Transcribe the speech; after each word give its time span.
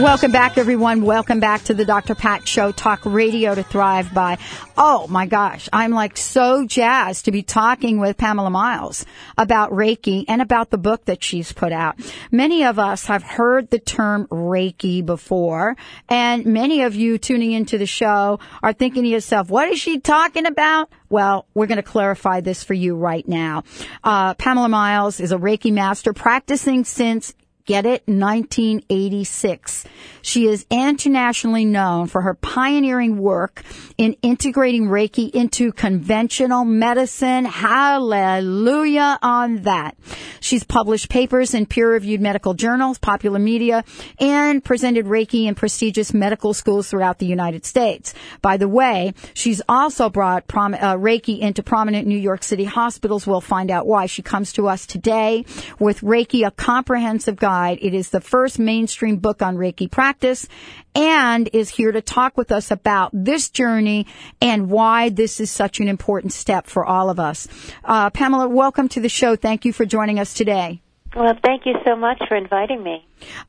Welcome 0.00 0.32
back, 0.32 0.56
everyone. 0.56 1.02
Welcome 1.02 1.40
back 1.40 1.64
to 1.64 1.74
the 1.74 1.84
Dr. 1.84 2.14
Pat 2.14 2.48
Show, 2.48 2.72
Talk 2.72 3.00
Radio 3.04 3.54
to 3.54 3.62
Thrive 3.62 4.14
by. 4.14 4.38
Oh 4.74 5.06
my 5.08 5.26
gosh, 5.26 5.68
I'm 5.74 5.90
like 5.90 6.16
so 6.16 6.64
jazzed 6.64 7.26
to 7.26 7.30
be 7.30 7.42
talking 7.42 8.00
with 8.00 8.16
Pamela 8.16 8.48
Miles 8.48 9.04
about 9.36 9.72
Reiki 9.72 10.24
and 10.26 10.40
about 10.40 10.70
the 10.70 10.78
book 10.78 11.04
that 11.04 11.22
she's 11.22 11.52
put 11.52 11.70
out. 11.70 12.00
Many 12.32 12.64
of 12.64 12.78
us 12.78 13.04
have 13.06 13.22
heard 13.22 13.68
the 13.68 13.78
term 13.78 14.26
Reiki 14.28 15.04
before, 15.04 15.76
and 16.08 16.46
many 16.46 16.80
of 16.80 16.94
you 16.94 17.18
tuning 17.18 17.52
into 17.52 17.76
the 17.76 17.84
show 17.84 18.40
are 18.62 18.72
thinking 18.72 19.02
to 19.02 19.08
yourself, 19.10 19.50
what 19.50 19.68
is 19.68 19.78
she 19.78 20.00
talking 20.00 20.46
about? 20.46 20.88
Well, 21.10 21.44
we're 21.52 21.66
going 21.66 21.76
to 21.76 21.82
clarify 21.82 22.40
this 22.40 22.64
for 22.64 22.72
you 22.72 22.96
right 22.96 23.28
now. 23.28 23.64
Uh, 24.02 24.32
Pamela 24.32 24.70
Miles 24.70 25.20
is 25.20 25.30
a 25.30 25.36
Reiki 25.36 25.72
master 25.74 26.14
practicing 26.14 26.84
since 26.84 27.34
Get 27.66 27.86
it? 27.86 28.02
1986. 28.06 29.84
She 30.22 30.46
is 30.46 30.66
internationally 30.70 31.64
known 31.64 32.06
for 32.06 32.22
her 32.22 32.34
pioneering 32.34 33.18
work 33.18 33.62
in 33.96 34.14
integrating 34.22 34.86
Reiki 34.86 35.30
into 35.30 35.72
conventional 35.72 36.64
medicine. 36.64 37.44
Hallelujah 37.44 39.18
on 39.22 39.62
that. 39.62 39.96
She's 40.40 40.64
published 40.64 41.10
papers 41.10 41.54
in 41.54 41.66
peer-reviewed 41.66 42.20
medical 42.20 42.54
journals, 42.54 42.98
popular 42.98 43.38
media, 43.38 43.84
and 44.18 44.64
presented 44.64 45.06
Reiki 45.06 45.46
in 45.46 45.54
prestigious 45.54 46.14
medical 46.14 46.54
schools 46.54 46.88
throughout 46.88 47.18
the 47.18 47.26
United 47.26 47.66
States. 47.66 48.14
By 48.42 48.56
the 48.56 48.68
way, 48.68 49.14
she's 49.34 49.60
also 49.68 50.08
brought 50.08 50.48
prom- 50.48 50.74
uh, 50.74 50.96
Reiki 50.96 51.38
into 51.38 51.62
prominent 51.62 52.06
New 52.06 52.18
York 52.18 52.42
City 52.42 52.64
hospitals. 52.64 53.26
We'll 53.26 53.40
find 53.40 53.70
out 53.70 53.86
why. 53.86 54.06
She 54.06 54.22
comes 54.22 54.52
to 54.54 54.66
us 54.66 54.86
today 54.86 55.44
with 55.78 56.00
Reiki, 56.00 56.46
a 56.46 56.50
comprehensive 56.50 57.36
guide 57.36 57.49
Guide. 57.50 57.78
It 57.82 57.94
is 57.94 58.10
the 58.10 58.20
first 58.20 58.60
mainstream 58.60 59.16
book 59.16 59.42
on 59.42 59.56
Reiki 59.56 59.90
practice 59.90 60.46
and 60.94 61.50
is 61.52 61.68
here 61.68 61.90
to 61.90 62.00
talk 62.00 62.36
with 62.36 62.52
us 62.52 62.70
about 62.70 63.10
this 63.12 63.50
journey 63.50 64.06
and 64.40 64.70
why 64.70 65.08
this 65.08 65.40
is 65.40 65.50
such 65.50 65.80
an 65.80 65.88
important 65.88 66.32
step 66.32 66.68
for 66.68 66.86
all 66.86 67.10
of 67.10 67.18
us. 67.18 67.48
Uh, 67.84 68.08
Pamela, 68.10 68.48
welcome 68.48 68.88
to 68.90 69.00
the 69.00 69.08
show. 69.08 69.34
Thank 69.34 69.64
you 69.64 69.72
for 69.72 69.84
joining 69.84 70.20
us 70.20 70.32
today. 70.32 70.80
Well, 71.16 71.36
thank 71.44 71.66
you 71.66 71.74
so 71.84 71.96
much 71.96 72.22
for 72.28 72.36
inviting 72.36 72.84
me. 72.84 73.04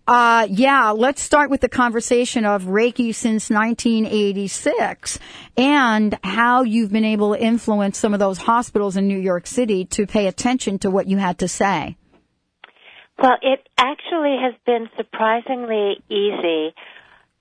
Uh, 0.07 0.47
yeah, 0.49 0.89
let's 0.89 1.21
start 1.21 1.51
with 1.51 1.61
the 1.61 1.69
conversation 1.69 2.43
of 2.43 2.63
Reiki 2.63 3.13
since 3.13 3.51
1986 3.51 5.19
and 5.57 6.17
how 6.23 6.63
you've 6.63 6.91
been 6.91 7.05
able 7.05 7.35
to 7.35 7.39
influence 7.39 7.99
some 7.99 8.15
of 8.15 8.19
those 8.19 8.39
hospitals 8.39 8.97
in 8.97 9.07
New 9.07 9.19
York 9.19 9.45
City 9.45 9.85
to 9.85 10.07
pay 10.07 10.25
attention 10.25 10.79
to 10.79 10.89
what 10.89 11.05
you 11.05 11.17
had 11.17 11.37
to 11.37 11.47
say. 11.47 11.97
Well, 13.21 13.37
it 13.43 13.69
actually 13.77 14.37
has 14.41 14.55
been 14.65 14.89
surprisingly 14.97 16.01
easy 16.09 16.73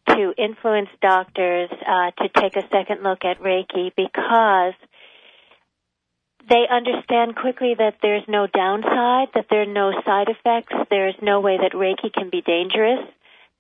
to 0.09 0.35
influence 0.37 0.91
doctors 1.01 1.71
uh, 1.73 2.11
to 2.23 2.29
take 2.29 2.55
a 2.57 2.69
second 2.71 3.03
look 3.03 3.25
at 3.25 3.41
Reiki 3.41 3.91
because 3.97 4.75
they 6.51 6.67
understand 6.71 7.35
quickly 7.35 7.75
that 7.79 7.95
there's 8.03 8.25
no 8.29 8.47
downside, 8.47 9.29
that 9.35 9.47
there 9.49 9.63
are 9.63 9.73
no 9.73 9.93
side 10.05 10.29
effects, 10.29 10.75
there's 10.91 11.15
no 11.23 11.41
way 11.41 11.57
that 11.57 11.73
Reiki 11.73 12.13
can 12.13 12.29
be 12.29 12.43
dangerous. 12.43 13.01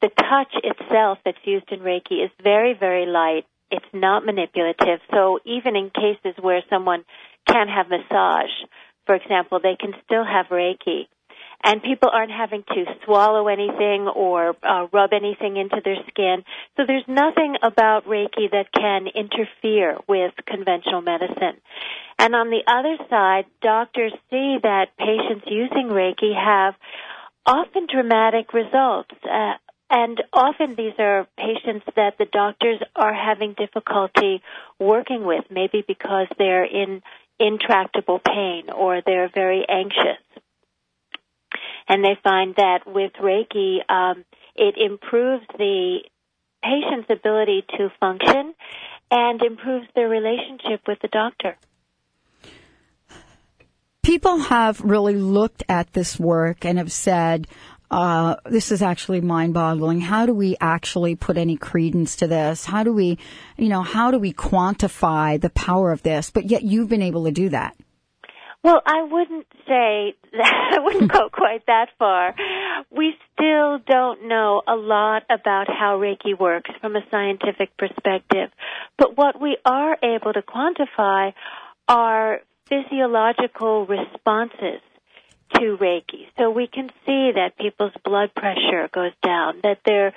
The 0.02 0.10
touch 0.10 0.52
itself 0.62 1.20
that's 1.24 1.38
used 1.44 1.72
in 1.72 1.80
Reiki 1.80 2.22
is 2.22 2.30
very, 2.42 2.74
very 2.78 3.06
light. 3.06 3.46
It's 3.70 3.94
not 3.94 4.26
manipulative. 4.26 5.00
So 5.10 5.38
even 5.46 5.74
in 5.74 5.88
cases 5.88 6.34
where 6.38 6.62
someone 6.68 7.02
can 7.46 7.68
have 7.68 7.88
massage, 7.88 8.52
for 9.06 9.14
example, 9.14 9.58
they 9.62 9.76
can 9.80 9.94
still 10.04 10.24
have 10.24 10.48
Reiki 10.48 11.06
and 11.62 11.82
people 11.82 12.08
aren't 12.12 12.30
having 12.30 12.62
to 12.62 12.84
swallow 13.04 13.48
anything 13.48 14.08
or 14.08 14.56
uh, 14.62 14.86
rub 14.92 15.12
anything 15.12 15.56
into 15.56 15.80
their 15.84 15.96
skin. 16.08 16.42
So 16.76 16.84
there's 16.86 17.04
nothing 17.06 17.56
about 17.62 18.06
Reiki 18.06 18.50
that 18.50 18.72
can 18.72 19.06
interfere 19.06 19.98
with 20.08 20.32
conventional 20.46 21.02
medicine. 21.02 21.60
And 22.18 22.34
on 22.34 22.50
the 22.50 22.62
other 22.66 22.96
side, 23.08 23.46
doctors 23.60 24.12
see 24.30 24.58
that 24.62 24.96
patients 24.98 25.46
using 25.46 25.88
Reiki 25.88 26.34
have 26.34 26.74
often 27.44 27.86
dramatic 27.92 28.52
results. 28.54 29.10
Uh, 29.24 29.54
and 29.90 30.22
often 30.32 30.76
these 30.76 30.94
are 30.98 31.26
patients 31.36 31.84
that 31.96 32.16
the 32.16 32.26
doctors 32.26 32.80
are 32.94 33.12
having 33.12 33.54
difficulty 33.54 34.40
working 34.78 35.24
with, 35.24 35.44
maybe 35.50 35.82
because 35.86 36.28
they're 36.38 36.64
in 36.64 37.02
intractable 37.40 38.18
pain 38.18 38.70
or 38.70 39.02
they're 39.04 39.30
very 39.34 39.64
anxious 39.68 40.18
and 41.90 42.04
they 42.04 42.16
find 42.22 42.54
that 42.54 42.86
with 42.86 43.12
Reiki, 43.20 43.78
um, 43.88 44.24
it 44.54 44.76
improves 44.78 45.44
the 45.58 45.98
patient's 46.62 47.10
ability 47.10 47.64
to 47.76 47.88
function 47.98 48.54
and 49.10 49.42
improves 49.42 49.88
their 49.96 50.08
relationship 50.08 50.82
with 50.86 50.98
the 51.02 51.08
doctor. 51.08 51.56
People 54.02 54.38
have 54.38 54.80
really 54.80 55.16
looked 55.16 55.64
at 55.68 55.92
this 55.92 56.18
work 56.18 56.64
and 56.64 56.78
have 56.78 56.92
said, 56.92 57.48
uh, 57.90 58.36
this 58.44 58.70
is 58.70 58.82
actually 58.82 59.20
mind 59.20 59.52
boggling. 59.52 60.00
How 60.00 60.26
do 60.26 60.32
we 60.32 60.56
actually 60.60 61.16
put 61.16 61.36
any 61.36 61.56
credence 61.56 62.14
to 62.16 62.28
this? 62.28 62.66
How 62.66 62.84
do 62.84 62.92
we, 62.92 63.18
you 63.56 63.68
know, 63.68 63.82
how 63.82 64.12
do 64.12 64.18
we 64.20 64.32
quantify 64.32 65.40
the 65.40 65.50
power 65.50 65.90
of 65.90 66.04
this? 66.04 66.30
But 66.30 66.48
yet 66.48 66.62
you've 66.62 66.88
been 66.88 67.02
able 67.02 67.24
to 67.24 67.32
do 67.32 67.48
that. 67.48 67.76
Well, 68.62 68.82
I 68.84 69.02
wouldn't 69.02 69.46
say 69.66 70.14
that. 70.32 70.76
I 70.76 70.80
wouldn't 70.80 71.10
go 71.10 71.28
quite 71.30 71.66
that 71.66 71.88
far. 71.98 72.34
We 72.90 73.14
still 73.32 73.78
don't 73.86 74.28
know 74.28 74.62
a 74.66 74.74
lot 74.74 75.22
about 75.30 75.66
how 75.68 75.98
Reiki 75.98 76.38
works 76.38 76.70
from 76.80 76.96
a 76.96 77.00
scientific 77.10 77.76
perspective. 77.76 78.50
But 78.98 79.16
what 79.16 79.40
we 79.40 79.56
are 79.64 79.96
able 80.02 80.32
to 80.32 80.42
quantify 80.42 81.32
are 81.88 82.40
physiological 82.68 83.86
responses 83.86 84.80
to 85.54 85.76
Reiki. 85.76 86.28
So 86.38 86.50
we 86.50 86.68
can 86.68 86.90
see 87.04 87.32
that 87.34 87.58
people's 87.58 87.92
blood 88.04 88.34
pressure 88.34 88.88
goes 88.92 89.12
down, 89.24 89.60
that 89.62 89.78
their 89.84 90.12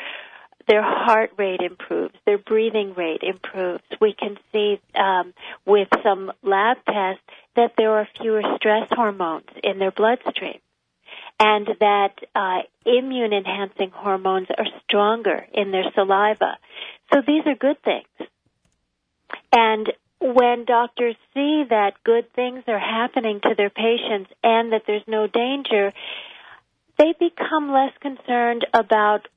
their 0.68 0.84
heart 0.84 1.31
rate 1.38 1.62
improves, 1.62 2.16
their 2.25 2.38
breathing 2.38 2.94
rate 2.96 3.22
improves. 3.22 3.84
We 4.00 4.13
can 4.18 4.38
see 4.51 4.79
um, 4.96 5.34
with 5.66 5.88
some 6.03 6.31
lab 6.41 6.78
tests 6.85 7.24
that 7.56 7.74
there 7.78 7.91
are 7.91 8.07
fewer 8.19 8.41
stress 8.56 8.88
hormones 8.91 9.47
in 9.63 9.79
their 9.79 9.91
bloodstream 9.91 10.59
and 11.40 11.68
that 11.79 12.13
uh, 12.35 12.59
immune 12.85 13.34
enhancing 13.34 13.91
hormones 13.94 14.47
are 14.57 14.68
stronger 14.84 15.46
in 15.53 15.72
their 15.72 15.85
saliva. 15.94 16.57
So 17.12 17.22
these 17.25 17.44
are 17.45 17.56
good 17.56 17.81
things. 17.84 18.30
And 19.51 19.91
when 20.19 20.66
doctors 20.66 21.16
see 21.34 21.66
that 21.69 21.94
good 22.06 22.31
things 22.34 22.63
are 22.68 22.80
happening 22.80 23.41
to 23.41 23.56
their 23.57 23.69
patients 23.69 24.31
and 24.44 24.72
that 24.72 24.84
there's 24.88 25.03
no 25.07 25.28
danger, 25.28 25.91
they 26.97 27.13
become 27.19 27.72
less 27.72 27.91
concerned 28.00 28.66
about 28.74 29.28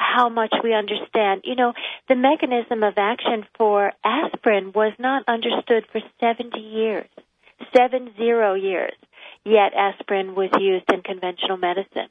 how 0.00 0.28
much 0.28 0.54
we 0.64 0.74
understand. 0.74 1.42
You 1.44 1.56
know, 1.56 1.72
the 2.08 2.16
mechanism 2.16 2.82
of 2.82 2.94
action 2.96 3.44
for 3.56 3.92
aspirin 4.04 4.72
was 4.74 4.92
not 4.98 5.24
understood 5.28 5.84
for 5.92 6.00
70 6.20 6.58
years 6.58 7.08
seven 7.76 8.10
zero 8.16 8.54
years, 8.54 8.94
yet 9.44 9.72
aspirin 9.76 10.34
was 10.34 10.50
used 10.58 10.84
in 10.92 11.02
conventional 11.02 11.56
medicine. 11.56 12.08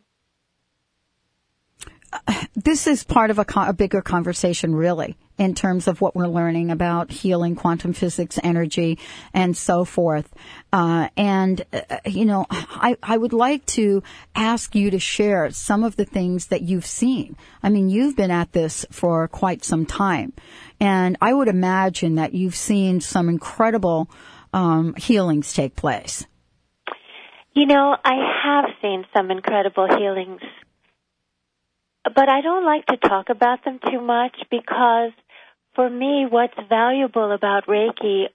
Uh, 2.11 2.45
this 2.55 2.87
is 2.87 3.03
part 3.03 3.29
of 3.29 3.37
a, 3.39 3.45
a, 3.55 3.73
bigger 3.73 4.01
conversation, 4.01 4.73
really, 4.73 5.15
in 5.39 5.55
terms 5.55 5.87
of 5.87 6.01
what 6.01 6.15
we're 6.15 6.27
learning 6.27 6.69
about 6.69 7.09
healing, 7.09 7.55
quantum 7.55 7.93
physics, 7.93 8.37
energy, 8.43 8.99
and 9.33 9.57
so 9.57 9.85
forth. 9.85 10.31
Uh, 10.71 11.09
and, 11.17 11.65
uh, 11.73 11.97
you 12.05 12.25
know, 12.25 12.45
I, 12.51 12.95
I 13.01 13.17
would 13.17 13.33
like 13.33 13.65
to 13.67 14.03
ask 14.35 14.75
you 14.75 14.91
to 14.91 14.99
share 14.99 15.49
some 15.49 15.83
of 15.83 15.95
the 15.95 16.05
things 16.05 16.47
that 16.47 16.61
you've 16.61 16.85
seen. 16.85 17.35
I 17.63 17.69
mean, 17.69 17.89
you've 17.89 18.15
been 18.15 18.31
at 18.31 18.51
this 18.51 18.85
for 18.91 19.27
quite 19.27 19.63
some 19.63 19.87
time. 19.87 20.33
And 20.79 21.17
I 21.19 21.33
would 21.33 21.47
imagine 21.47 22.15
that 22.15 22.35
you've 22.35 22.55
seen 22.55 23.01
some 23.01 23.29
incredible 23.29 24.09
um, 24.53 24.95
healings 24.95 25.53
take 25.53 25.75
place? 25.75 26.25
You 27.53 27.65
know, 27.65 27.95
I 28.03 28.15
have 28.43 28.65
seen 28.81 29.05
some 29.15 29.31
incredible 29.31 29.87
healings, 29.87 30.41
but 32.03 32.29
I 32.29 32.41
don't 32.41 32.65
like 32.65 32.85
to 32.87 32.97
talk 32.97 33.29
about 33.29 33.63
them 33.65 33.79
too 33.89 34.01
much 34.01 34.35
because 34.49 35.11
for 35.75 35.89
me, 35.89 36.25
what's 36.29 36.57
valuable 36.67 37.31
about 37.31 37.67
Reiki 37.67 38.25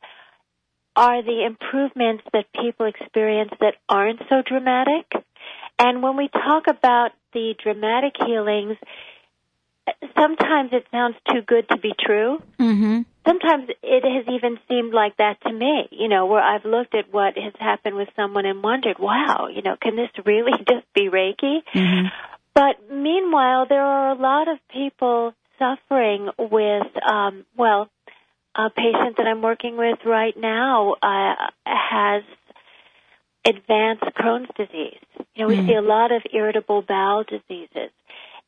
are 0.97 1.23
the 1.23 1.45
improvements 1.45 2.23
that 2.33 2.47
people 2.53 2.87
experience 2.87 3.51
that 3.61 3.75
aren't 3.89 4.21
so 4.29 4.43
dramatic. 4.47 5.13
And 5.79 6.03
when 6.03 6.17
we 6.17 6.29
talk 6.29 6.69
about 6.69 7.11
the 7.33 7.55
dramatic 7.61 8.15
healings, 8.25 8.77
sometimes 10.17 10.71
it 10.73 10.87
sounds 10.91 11.17
too 11.31 11.43
good 11.43 11.69
to 11.69 11.79
be 11.79 11.93
true. 11.99 12.41
Mm-hmm. 12.59 13.03
Sometimes 13.27 13.69
it 13.83 14.05
has 14.05 14.35
even 14.35 14.59
seemed 14.69 14.95
like 14.95 15.17
that 15.17 15.41
to 15.43 15.53
me, 15.53 15.89
you 15.91 16.09
know, 16.09 16.27
where 16.27 16.43
I've 16.43 16.65
looked 16.65 16.95
at 16.95 17.13
what 17.13 17.37
has 17.37 17.55
happened 17.59 17.97
with 17.97 18.09
someone 18.15 18.47
and 18.47 18.63
wondered, 18.63 18.99
wow, 18.99 19.49
you 19.53 19.63
know, 19.63 19.77
can 19.81 19.97
this 19.97 20.11
really 20.25 20.53
just 20.69 20.87
be 20.95 21.09
Reiki? 21.09 21.63
Mm-hmm. 21.75 22.07
But 22.55 22.91
meanwhile, 22.91 23.67
there 23.69 23.83
are 23.83 24.13
a 24.13 24.15
lot 24.15 24.49
of 24.49 24.59
people 24.69 25.35
suffering 25.59 26.29
with, 26.39 26.87
um, 27.03 27.45
well, 27.57 27.89
a 28.57 28.71
patient 28.71 29.17
that 29.17 29.27
I'm 29.27 29.43
working 29.43 29.77
with 29.77 29.99
right 30.05 30.35
now 30.37 30.95
uh, 31.03 31.35
has 31.67 32.23
advanced 33.47 34.05
Crohn's 34.17 34.51
disease. 34.57 35.01
You 35.35 35.43
know, 35.43 35.49
we 35.49 35.57
mm. 35.57 35.67
see 35.67 35.75
a 35.75 35.83
lot 35.83 36.13
of 36.13 36.23
irritable 36.33 36.83
bowel 36.83 37.25
diseases, 37.25 37.91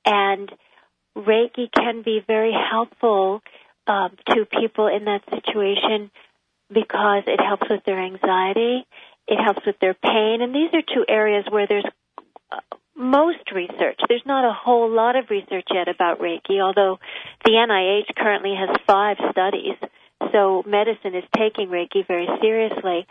and 0.04 0.50
Reiki 1.16 1.70
can 1.72 2.02
be 2.02 2.20
very 2.26 2.52
helpful 2.52 3.42
um, 3.86 4.16
to 4.30 4.46
people 4.46 4.86
in 4.86 5.04
that 5.06 5.22
situation 5.28 6.10
because 6.72 7.24
it 7.26 7.40
helps 7.40 7.68
with 7.68 7.84
their 7.84 7.98
anxiety, 7.98 8.86
it 9.26 9.42
helps 9.42 9.64
with 9.66 9.76
their 9.80 9.94
pain, 9.94 10.40
and 10.40 10.54
these 10.54 10.70
are 10.72 10.82
two 10.82 11.04
areas 11.08 11.44
where 11.50 11.66
there's 11.66 11.84
uh, 12.52 12.76
most 12.96 13.52
research. 13.54 14.00
There's 14.08 14.24
not 14.24 14.48
a 14.48 14.52
whole 14.52 14.90
lot 14.90 15.16
of 15.16 15.30
research 15.30 15.66
yet 15.72 15.88
about 15.88 16.18
Reiki, 16.18 16.60
although 16.62 16.98
the 17.44 17.52
NIH 17.52 18.14
currently 18.16 18.54
has 18.54 18.74
five 18.86 19.16
studies. 19.30 19.76
So 20.32 20.64
medicine 20.66 21.14
is 21.14 21.24
taking 21.36 21.68
Reiki 21.68 22.06
very 22.06 22.28
seriously. 22.40 23.06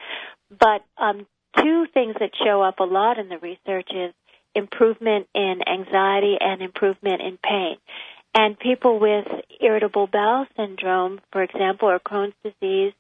But 0.50 0.84
um, 0.98 1.28
two 1.58 1.86
things 1.94 2.16
that 2.20 2.32
show 2.44 2.62
up 2.62 2.80
a 2.80 2.84
lot 2.84 3.20
in 3.20 3.30
the 3.30 3.38
research 3.38 3.90
is 3.94 4.14
improvement 4.56 5.28
in 5.36 5.62
anxiety 5.68 6.38
and 6.40 6.62
improvement 6.62 7.22
in 7.22 7.38
pain. 7.38 7.78
And 8.34 8.58
people 8.60 9.00
with 9.00 9.26
irritable 9.62 10.08
bowel 10.08 10.46
syndrome, 10.58 11.22
for 11.32 11.44
example, 11.44 11.90
or 11.90 12.00
Crohn's 12.00 12.34
disease, 12.44 12.94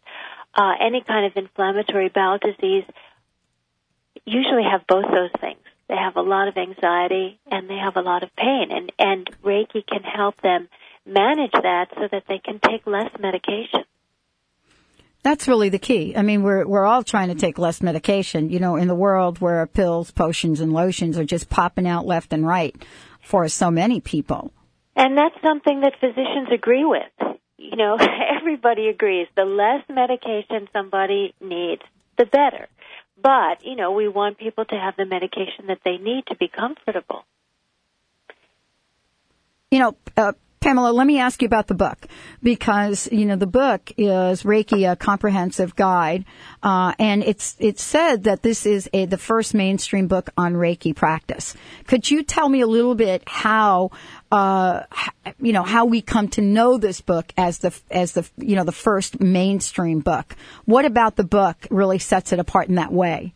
uh, 0.53 0.73
any 0.79 1.03
kind 1.05 1.25
of 1.25 1.33
inflammatory 1.35 2.09
bowel 2.09 2.37
disease, 2.37 2.85
usually 4.25 4.63
have 4.63 4.87
both 4.87 5.05
those 5.11 5.31
things. 5.41 5.59
They 5.87 5.95
have 5.95 6.15
a 6.15 6.21
lot 6.21 6.47
of 6.47 6.57
anxiety 6.57 7.39
and 7.51 7.69
they 7.69 7.77
have 7.77 7.95
a 7.95 8.01
lot 8.01 8.23
of 8.23 8.35
pain, 8.35 8.71
and 8.71 8.91
and 8.97 9.29
Reiki 9.43 9.85
can 9.85 10.03
help 10.03 10.41
them 10.41 10.67
manage 11.05 11.51
that 11.51 11.89
so 11.95 12.07
that 12.11 12.23
they 12.27 12.39
can 12.39 12.59
take 12.59 12.87
less 12.87 13.11
medication. 13.19 13.83
That's 15.21 15.47
really 15.47 15.69
the 15.69 15.79
key. 15.79 16.15
I 16.15 16.21
mean, 16.21 16.43
we're 16.43 16.67
we're 16.67 16.85
all 16.85 17.03
trying 17.03 17.29
to 17.29 17.35
take 17.35 17.57
less 17.57 17.81
medication. 17.81 18.49
You 18.49 18.59
know, 18.59 18.75
in 18.75 18.87
the 18.87 18.95
world 18.95 19.39
where 19.39 19.65
pills, 19.67 20.11
potions, 20.11 20.59
and 20.59 20.71
lotions 20.71 21.17
are 21.17 21.25
just 21.25 21.49
popping 21.49 21.87
out 21.87 22.05
left 22.05 22.33
and 22.33 22.45
right 22.45 22.75
for 23.21 23.47
so 23.47 23.71
many 23.71 23.99
people. 23.99 24.51
And 24.95 25.17
that's 25.17 25.35
something 25.43 25.81
that 25.81 25.93
physicians 25.99 26.49
agree 26.53 26.85
with. 26.85 27.37
You 27.57 27.75
know, 27.75 27.97
everybody 28.37 28.87
agrees. 28.87 29.27
The 29.35 29.45
less 29.45 29.83
medication 29.89 30.69
somebody 30.71 31.33
needs, 31.41 31.81
the 32.17 32.25
better. 32.25 32.67
But, 33.21 33.65
you 33.65 33.75
know, 33.75 33.91
we 33.91 34.07
want 34.07 34.37
people 34.37 34.65
to 34.65 34.75
have 34.75 34.95
the 34.97 35.05
medication 35.05 35.67
that 35.67 35.79
they 35.83 35.97
need 35.97 36.25
to 36.27 36.35
be 36.35 36.47
comfortable. 36.47 37.25
You 39.71 39.79
know, 39.79 39.97
uh, 40.17 40.33
Pamela, 40.65 40.93
let 40.93 41.05
me 41.05 41.19
ask 41.19 41.43
you 41.43 41.45
about 41.45 41.67
the 41.67 41.75
book 41.75 42.07
because 42.41 43.07
you 43.11 43.25
know 43.25 43.35
the 43.35 43.45
book 43.45 43.91
is 43.97 44.41
Reiki, 44.41 44.91
a 44.91 44.95
comprehensive 44.95 45.75
guide, 45.75 46.25
uh, 46.63 46.91
and 46.97 47.23
it's 47.23 47.55
it's 47.59 47.83
said 47.83 48.23
that 48.23 48.41
this 48.41 48.65
is 48.65 48.89
a, 48.91 49.05
the 49.05 49.19
first 49.19 49.53
mainstream 49.53 50.07
book 50.07 50.31
on 50.35 50.55
Reiki 50.55 50.95
practice. 50.95 51.55
Could 51.85 52.09
you 52.09 52.23
tell 52.23 52.49
me 52.49 52.61
a 52.61 52.65
little 52.65 52.95
bit 52.95 53.21
how 53.27 53.91
uh, 54.31 54.81
you 55.39 55.53
know 55.53 55.61
how 55.61 55.85
we 55.85 56.01
come 56.01 56.29
to 56.29 56.41
know 56.41 56.79
this 56.79 56.99
book 56.99 57.31
as 57.37 57.59
the 57.59 57.71
as 57.91 58.13
the 58.13 58.27
you 58.37 58.55
know 58.55 58.63
the 58.63 58.71
first 58.71 59.19
mainstream 59.19 59.99
book? 59.99 60.35
What 60.65 60.85
about 60.85 61.15
the 61.15 61.23
book 61.23 61.57
really 61.69 61.99
sets 61.99 62.33
it 62.33 62.39
apart 62.39 62.69
in 62.69 62.75
that 62.75 62.91
way? 62.91 63.35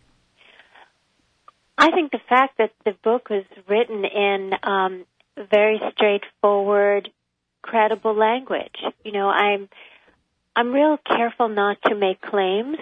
I 1.78 1.92
think 1.92 2.12
the 2.12 2.22
fact 2.28 2.58
that 2.58 2.72
the 2.86 2.96
book 3.04 3.30
was 3.30 3.46
written 3.68 4.04
in 4.04 4.52
um, 4.64 5.06
very 5.52 5.80
straightforward, 5.94 7.10
credible 7.62 8.16
language. 8.16 8.76
You 9.04 9.12
know, 9.12 9.30
I'm 9.30 9.70
I'm 10.56 10.74
real 10.74 10.98
careful 10.98 11.50
not 11.50 11.78
to 11.84 11.96
make 11.96 12.22
claims 12.22 12.78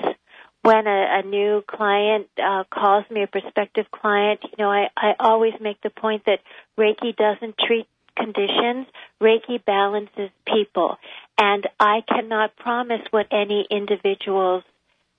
when 0.63 0.88
a, 0.88 1.19
a 1.19 1.21
new 1.24 1.63
client 1.68 2.27
uh, 2.38 2.63
calls 2.69 3.06
me 3.09 3.24
a 3.24 3.27
prospective 3.27 3.85
client. 3.91 4.39
You 4.44 4.63
know, 4.63 4.71
I 4.71 4.88
I 4.95 5.13
always 5.19 5.53
make 5.62 5.81
the 5.81 5.89
point 5.89 6.24
that 6.25 6.39
Reiki 6.77 7.15
doesn't 7.15 7.56
treat 7.57 7.88
conditions. 8.15 8.88
Reiki 9.21 9.63
balances 9.63 10.29
people, 10.45 10.97
and 11.39 11.68
I 11.79 12.01
cannot 12.07 12.56
promise 12.57 13.01
what 13.12 13.27
any 13.31 13.65
individual's 13.69 14.63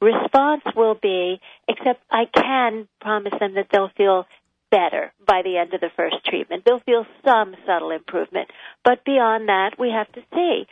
response 0.00 0.62
will 0.76 0.94
be, 0.94 1.40
except 1.69 2.02
I 2.10 2.25
can 2.26 2.88
promise 3.00 3.34
them 3.38 3.55
that 3.55 3.66
they'll 3.72 3.90
feel 3.96 4.26
better 4.70 5.12
by 5.26 5.43
the 5.43 5.56
end 5.56 5.75
of 5.75 5.81
the 5.81 5.91
first 5.97 6.17
treatment. 6.25 6.65
They'll 6.65 6.81
feel 6.81 7.06
some 7.25 7.55
subtle 7.67 7.91
improvement. 7.91 8.50
But 8.85 9.05
beyond 9.05 9.49
that, 9.49 9.79
we 9.79 9.91
have 9.91 10.11
to 10.12 10.23
see. 10.35 10.67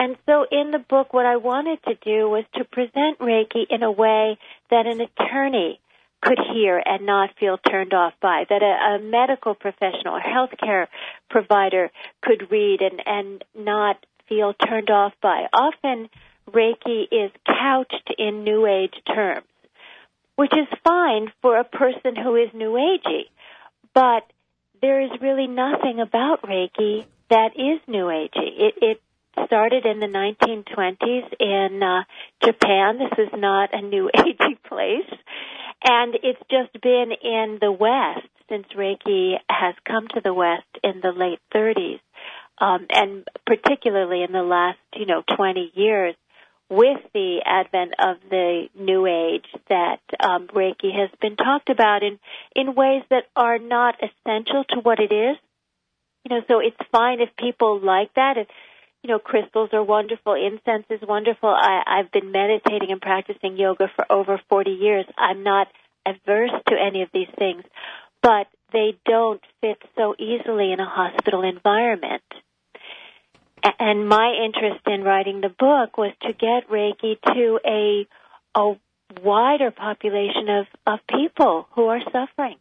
And 0.00 0.16
so 0.26 0.46
in 0.50 0.70
the 0.70 0.78
book, 0.78 1.12
what 1.12 1.26
I 1.26 1.36
wanted 1.36 1.82
to 1.84 1.94
do 1.94 2.28
was 2.28 2.44
to 2.54 2.64
present 2.64 3.18
Reiki 3.18 3.66
in 3.68 3.82
a 3.82 3.90
way 3.90 4.38
that 4.70 4.86
an 4.86 5.00
attorney 5.00 5.80
could 6.22 6.38
hear 6.52 6.82
and 6.84 7.06
not 7.06 7.30
feel 7.38 7.58
turned 7.58 7.94
off 7.94 8.12
by, 8.20 8.44
that 8.48 8.62
a, 8.62 8.96
a 8.96 8.98
medical 9.00 9.54
professional 9.54 10.16
or 10.16 10.20
healthcare 10.20 10.86
provider 11.30 11.90
could 12.22 12.50
read 12.50 12.80
and, 12.80 13.02
and 13.06 13.44
not 13.56 14.04
feel 14.28 14.52
turned 14.52 14.90
off 14.90 15.12
by. 15.20 15.46
Often, 15.52 16.08
Reiki 16.50 17.04
is 17.10 17.30
couched 17.46 18.14
in 18.18 18.42
New 18.42 18.66
Age 18.66 18.94
terms 19.06 19.46
which 20.38 20.52
is 20.52 20.68
fine 20.84 21.32
for 21.42 21.58
a 21.58 21.64
person 21.64 22.14
who 22.14 22.36
is 22.36 22.48
New 22.54 22.74
Agey. 22.74 23.24
But 23.92 24.22
there 24.80 25.00
is 25.02 25.10
really 25.20 25.48
nothing 25.48 25.98
about 25.98 26.42
Reiki 26.42 27.06
that 27.28 27.56
is 27.56 27.80
New 27.88 28.04
Agey. 28.04 28.46
It, 28.56 28.74
it 28.80 29.02
started 29.46 29.84
in 29.84 29.98
the 29.98 30.06
1920s 30.06 31.34
in 31.40 31.82
uh, 31.82 32.04
Japan. 32.44 32.98
This 33.00 33.26
is 33.26 33.32
not 33.34 33.70
a 33.72 33.82
New 33.82 34.10
Agey 34.16 34.62
place. 34.62 35.10
And 35.82 36.14
it's 36.22 36.40
just 36.48 36.72
been 36.82 37.10
in 37.20 37.58
the 37.60 37.72
West 37.72 38.28
since 38.48 38.66
Reiki 38.76 39.34
has 39.50 39.74
come 39.84 40.06
to 40.14 40.20
the 40.22 40.32
West 40.32 40.68
in 40.84 41.00
the 41.02 41.10
late 41.10 41.40
30s. 41.52 41.98
Um, 42.60 42.86
and 42.90 43.26
particularly 43.44 44.22
in 44.22 44.30
the 44.30 44.42
last, 44.44 44.78
you 44.94 45.06
know, 45.06 45.24
20 45.36 45.72
years, 45.74 46.14
with 46.70 47.00
the 47.14 47.40
advent 47.44 47.94
of 47.98 48.16
the 48.28 48.68
new 48.78 49.06
age 49.06 49.46
that 49.68 50.00
um, 50.20 50.48
Reiki 50.48 50.94
has 50.94 51.10
been 51.20 51.36
talked 51.36 51.70
about 51.70 52.02
in 52.02 52.18
in 52.54 52.74
ways 52.74 53.02
that 53.10 53.24
are 53.34 53.58
not 53.58 53.94
essential 54.02 54.64
to 54.70 54.80
what 54.80 55.00
it 55.00 55.12
is. 55.12 55.36
You 56.24 56.36
know, 56.36 56.42
so 56.46 56.60
it's 56.60 56.76
fine 56.92 57.20
if 57.20 57.30
people 57.36 57.80
like 57.80 58.12
that. 58.14 58.36
If 58.36 58.48
you 59.02 59.10
know, 59.10 59.18
crystals 59.18 59.70
are 59.72 59.82
wonderful, 59.82 60.34
incense 60.34 60.86
is 60.90 61.00
wonderful. 61.06 61.48
I, 61.48 61.82
I've 61.86 62.10
been 62.10 62.32
meditating 62.32 62.90
and 62.90 63.00
practicing 63.00 63.56
yoga 63.56 63.88
for 63.94 64.04
over 64.10 64.40
40 64.48 64.70
years. 64.72 65.06
I'm 65.16 65.42
not 65.42 65.68
averse 66.04 66.50
to 66.68 66.74
any 66.74 67.02
of 67.02 67.08
these 67.12 67.28
things, 67.38 67.62
but 68.22 68.48
they 68.72 68.98
don't 69.06 69.40
fit 69.60 69.78
so 69.96 70.14
easily 70.18 70.72
in 70.72 70.80
a 70.80 70.88
hospital 70.88 71.42
environment. 71.42 72.22
And 73.78 74.08
my 74.08 74.34
interest 74.44 74.86
in 74.86 75.02
writing 75.02 75.40
the 75.40 75.48
book 75.48 75.98
was 75.98 76.12
to 76.22 76.32
get 76.32 76.68
Reiki 76.68 77.20
to 77.34 77.60
a 77.64 78.06
a 78.54 78.74
wider 79.22 79.70
population 79.70 80.48
of, 80.48 80.66
of 80.86 80.98
people 81.08 81.66
who 81.72 81.86
are 81.86 82.00
suffering. 82.12 82.56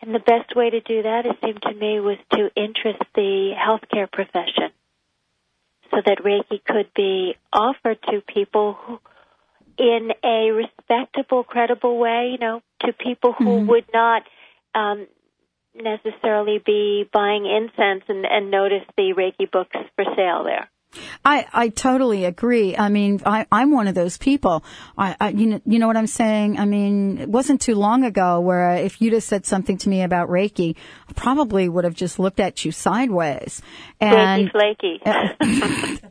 And 0.00 0.14
the 0.14 0.20
best 0.20 0.54
way 0.54 0.70
to 0.70 0.80
do 0.80 1.02
that, 1.02 1.26
it 1.26 1.36
seemed 1.42 1.62
to 1.62 1.74
me, 1.74 2.00
was 2.00 2.18
to 2.32 2.50
interest 2.54 3.02
the 3.14 3.52
healthcare 3.56 4.10
profession 4.10 4.70
so 5.90 5.96
that 6.04 6.18
Reiki 6.18 6.62
could 6.64 6.92
be 6.94 7.34
offered 7.52 7.98
to 8.02 8.20
people 8.20 8.74
who, 8.74 9.00
in 9.78 10.10
a 10.24 10.50
respectable, 10.50 11.42
credible 11.42 11.98
way, 11.98 12.30
you 12.32 12.38
know, 12.38 12.62
to 12.84 12.92
people 12.92 13.32
who 13.32 13.44
mm-hmm. 13.44 13.66
would 13.68 13.86
not 13.92 14.22
um, 14.74 15.06
necessarily 15.82 16.60
be 16.64 17.08
buying 17.12 17.46
incense 17.46 18.04
and, 18.08 18.24
and 18.26 18.50
notice 18.50 18.84
the 18.96 19.14
Reiki 19.16 19.50
books 19.50 19.76
for 19.96 20.04
sale 20.16 20.44
there. 20.44 20.68
I, 21.24 21.46
I 21.52 21.68
totally 21.68 22.24
agree. 22.24 22.76
I 22.76 22.88
mean, 22.88 23.20
I, 23.26 23.46
I'm 23.52 23.72
one 23.72 23.88
of 23.88 23.94
those 23.94 24.16
people. 24.16 24.64
I, 24.96 25.16
I, 25.20 25.28
you 25.30 25.46
know, 25.46 25.60
you 25.66 25.78
know 25.78 25.86
what 25.86 25.96
I'm 25.96 26.06
saying? 26.06 26.58
I 26.58 26.64
mean, 26.64 27.18
it 27.18 27.28
wasn't 27.28 27.60
too 27.60 27.74
long 27.74 28.04
ago 28.04 28.40
where 28.40 28.70
uh, 28.70 28.76
if 28.76 29.00
you'd 29.02 29.12
have 29.12 29.22
said 29.22 29.44
something 29.44 29.76
to 29.78 29.88
me 29.88 30.02
about 30.02 30.28
Reiki, 30.28 30.76
I 31.08 31.12
probably 31.12 31.68
would 31.68 31.84
have 31.84 31.94
just 31.94 32.18
looked 32.18 32.40
at 32.40 32.64
you 32.64 32.72
sideways. 32.72 33.60
And 34.00 34.50
flaky. 34.50 35.00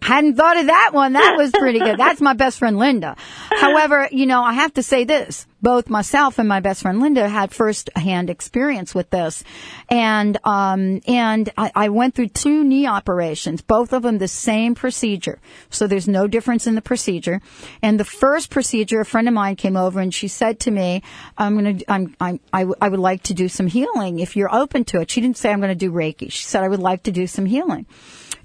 hadn't 0.02 0.36
thought 0.36 0.58
of 0.58 0.68
that 0.68 0.92
one. 0.94 1.14
That 1.14 1.36
was 1.38 1.52
pretty 1.52 1.80
good. 1.80 1.98
That's 1.98 2.22
my 2.22 2.34
best 2.34 2.60
friend 2.60 2.78
Linda. 2.78 3.16
However, 3.50 4.08
you 4.12 4.28
know, 4.28 4.44
I 4.44 4.54
have 4.54 4.74
to 4.76 4.84
say 4.84 5.06
this 5.06 5.48
both 5.62 5.90
myself 5.90 6.40
and 6.40 6.48
my 6.48 6.60
best 6.60 6.82
friend 6.82 7.00
Linda 7.00 7.28
had 7.28 7.52
first 7.52 7.90
hand 7.96 8.30
experience 8.30 8.94
with 8.94 9.10
this. 9.10 9.44
And, 9.90 10.38
um, 10.44 11.02
and 11.08 11.50
I, 11.58 11.72
I 11.76 11.90
went 11.90 12.16
through 12.16 12.30
two 12.30 12.64
knee 12.64 12.88
operations, 12.88 13.62
both 13.62 13.94
of 13.94 14.04
them 14.04 14.18
the 14.18 14.28
same 14.28 14.76
procedure. 14.76 15.40
So 15.70 15.88
there's 15.88 16.08
no 16.08 16.28
difference 16.28 16.68
in 16.68 16.76
the 16.76 16.82
procedure. 16.82 17.42
And 17.82 18.00
the 18.00 18.06
first 18.06 18.50
procedure, 18.50 19.00
a 19.00 19.06
friend 19.06 19.28
of 19.28 19.34
mine 19.34 19.56
came 19.56 19.78
over 19.78 20.00
and 20.00 20.14
she 20.14 20.28
said 20.28 20.60
to 20.62 20.72
me, 20.72 21.02
I'm 21.38 21.80
to, 21.80 21.92
I'm, 21.92 22.16
I'm, 22.20 22.40
I, 22.54 22.62
w- 22.62 22.76
I 22.80 22.90
would 22.90 23.00
like 23.00 23.24
to 23.24 23.34
do 23.34 23.50
some 23.50 23.68
healing 23.68 24.20
if 24.20 24.36
you're 24.36 24.54
open 24.54 24.84
to 24.86 25.02
it. 25.02 25.10
She 25.10 25.22
didn't 25.22 25.38
say 25.38 25.52
I'm 25.52 25.60
going 25.60 25.70
to 25.70 25.76
do 25.76 25.92
Reiki. 25.92 26.32
She 26.32 26.46
said 26.46 26.64
I 26.64 26.68
would 26.68 26.80
like 26.80 27.04
to 27.04 27.12
do 27.12 27.28
some 27.28 27.46
healing. 27.46 27.86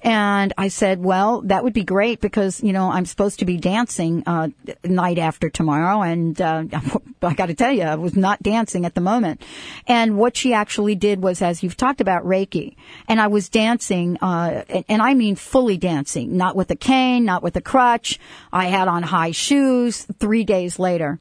And 0.02 0.52
I 0.58 0.66
said, 0.66 0.98
well, 0.98 1.42
that 1.42 1.62
would 1.62 1.72
be 1.72 1.84
great 1.84 2.20
because, 2.20 2.60
you 2.60 2.72
know, 2.72 2.90
I'm 2.90 3.06
supposed 3.06 3.38
to 3.38 3.44
be 3.44 3.56
dancing, 3.56 4.24
uh, 4.26 4.48
night 4.82 5.18
after 5.18 5.48
tomorrow. 5.48 6.02
And, 6.02 6.40
uh, 6.40 6.64
I 7.22 7.34
got 7.34 7.46
to 7.46 7.54
tell 7.54 7.72
you, 7.72 7.82
I 7.82 7.94
was 7.94 8.16
not 8.16 8.42
dancing 8.42 8.84
at 8.84 8.96
the 8.96 9.00
moment. 9.00 9.42
And 9.86 10.18
what 10.18 10.36
she 10.36 10.54
actually 10.54 10.96
did 10.96 11.22
was, 11.22 11.40
as 11.40 11.62
you've 11.62 11.76
talked 11.76 12.00
about 12.00 12.24
Reiki, 12.24 12.74
and 13.06 13.20
I 13.20 13.28
was 13.28 13.48
dancing, 13.48 14.18
uh, 14.20 14.64
and, 14.68 14.84
and 14.88 15.02
I 15.02 15.14
mean 15.14 15.36
fully 15.36 15.76
dancing, 15.76 16.36
not 16.36 16.56
with 16.56 16.72
a 16.72 16.76
cane, 16.76 17.24
not 17.24 17.44
with 17.44 17.54
a 17.54 17.60
crutch. 17.60 18.18
I 18.52 18.66
had 18.66 18.88
on 18.88 19.04
high 19.04 19.30
shoes 19.30 20.04
three 20.18 20.42
days 20.42 20.80
later. 20.80 21.20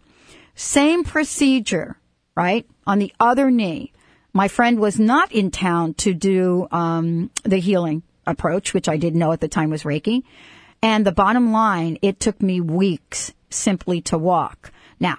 Same 0.56 1.04
procedure, 1.04 1.98
right? 2.36 2.66
On 2.88 2.98
the 2.98 3.14
other 3.20 3.52
knee. 3.52 3.94
My 4.34 4.48
friend 4.48 4.80
was 4.80 5.00
not 5.00 5.32
in 5.32 5.52
town 5.52 5.94
to 5.96 6.16
do, 6.16 6.68
um, 6.72 7.30
the 7.44 7.58
healing 7.58 8.02
approach, 8.26 8.74
which 8.74 8.90
I 8.90 8.98
didn't 8.98 9.20
know 9.20 9.32
at 9.32 9.42
the 9.42 9.48
time 9.48 9.70
was 9.70 9.84
Reiki. 9.84 10.24
And 10.82 11.06
the 11.06 11.12
bottom 11.12 11.52
line, 11.52 11.98
it 12.02 12.20
took 12.20 12.42
me 12.42 12.60
weeks 12.60 13.34
simply 13.50 14.02
to 14.02 14.18
walk. 14.18 14.72
Now, 15.00 15.18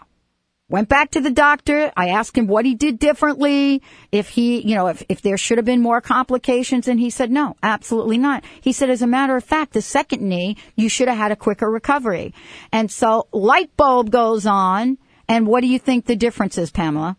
went 0.69 0.89
back 0.89 1.11
to 1.13 1.21
the 1.21 1.31
doctor. 1.31 1.93
I 1.97 2.09
asked 2.09 2.37
him 2.37 2.47
what 2.47 2.65
he 2.65 2.75
did 2.75 2.99
differently, 2.99 3.83
if 4.11 4.31
he, 4.31 4.67
you 4.67 4.75
know, 4.75 4.87
if, 4.89 5.03
if 5.09 5.21
there 5.21 5.37
should 5.37 5.59
have 5.59 5.65
been 5.65 5.83
more 5.83 6.01
complications. 6.01 6.89
And 6.89 6.99
he 6.99 7.11
said, 7.11 7.31
no, 7.31 7.57
absolutely 7.63 8.19
not. 8.19 8.45
He 8.61 8.73
said, 8.73 8.91
as 8.91 9.03
a 9.03 9.07
matter 9.07 9.37
of 9.37 9.45
fact, 9.45 9.75
the 9.75 9.83
second 9.83 10.23
knee, 10.23 10.57
you 10.75 10.89
should 10.89 11.09
have 11.09 11.19
had 11.19 11.31
a 11.31 11.37
quicker 11.37 11.71
recovery. 11.71 12.35
And 12.73 12.91
so 12.91 13.29
light 13.33 13.77
bulb 13.77 14.11
goes 14.11 14.47
on. 14.47 14.99
And 15.29 15.47
what 15.47 15.61
do 15.61 15.69
you 15.69 15.79
think 15.79 16.07
the 16.07 16.17
difference 16.17 16.59
is, 16.59 16.71
Pamela? 16.71 17.17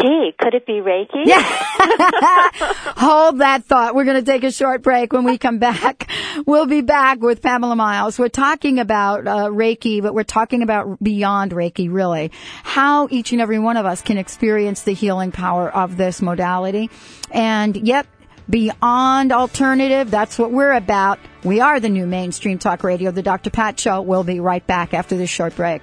Gee, 0.00 0.32
could 0.38 0.54
it 0.54 0.66
be 0.66 0.80
Reiki? 0.80 1.26
Yeah. 1.26 1.42
Hold 2.96 3.38
that 3.40 3.64
thought. 3.64 3.94
We're 3.94 4.04
going 4.04 4.24
to 4.24 4.30
take 4.30 4.42
a 4.42 4.50
short 4.50 4.82
break. 4.82 5.12
When 5.12 5.24
we 5.24 5.36
come 5.36 5.58
back, 5.58 6.10
we'll 6.46 6.66
be 6.66 6.80
back 6.80 7.20
with 7.20 7.42
Pamela 7.42 7.76
Miles. 7.76 8.18
We're 8.18 8.28
talking 8.28 8.78
about 8.78 9.26
uh, 9.26 9.48
Reiki, 9.48 10.00
but 10.00 10.14
we're 10.14 10.24
talking 10.24 10.62
about 10.62 11.02
beyond 11.02 11.52
Reiki, 11.52 11.92
really. 11.92 12.32
How 12.62 13.06
each 13.10 13.32
and 13.32 13.40
every 13.42 13.58
one 13.58 13.76
of 13.76 13.84
us 13.84 14.00
can 14.00 14.16
experience 14.16 14.82
the 14.82 14.94
healing 14.94 15.30
power 15.30 15.68
of 15.68 15.98
this 15.98 16.22
modality. 16.22 16.88
And 17.30 17.76
yep, 17.76 18.06
beyond 18.48 19.30
alternative, 19.30 20.10
that's 20.10 20.38
what 20.38 20.52
we're 20.52 20.72
about. 20.72 21.18
We 21.44 21.60
are 21.60 21.80
the 21.80 21.90
new 21.90 22.06
mainstream 22.06 22.58
talk 22.58 22.82
radio, 22.82 23.10
the 23.10 23.22
Dr. 23.22 23.50
Pat 23.50 23.78
Show. 23.78 24.00
We'll 24.00 24.24
be 24.24 24.40
right 24.40 24.66
back 24.66 24.94
after 24.94 25.18
this 25.18 25.28
short 25.28 25.54
break. 25.54 25.82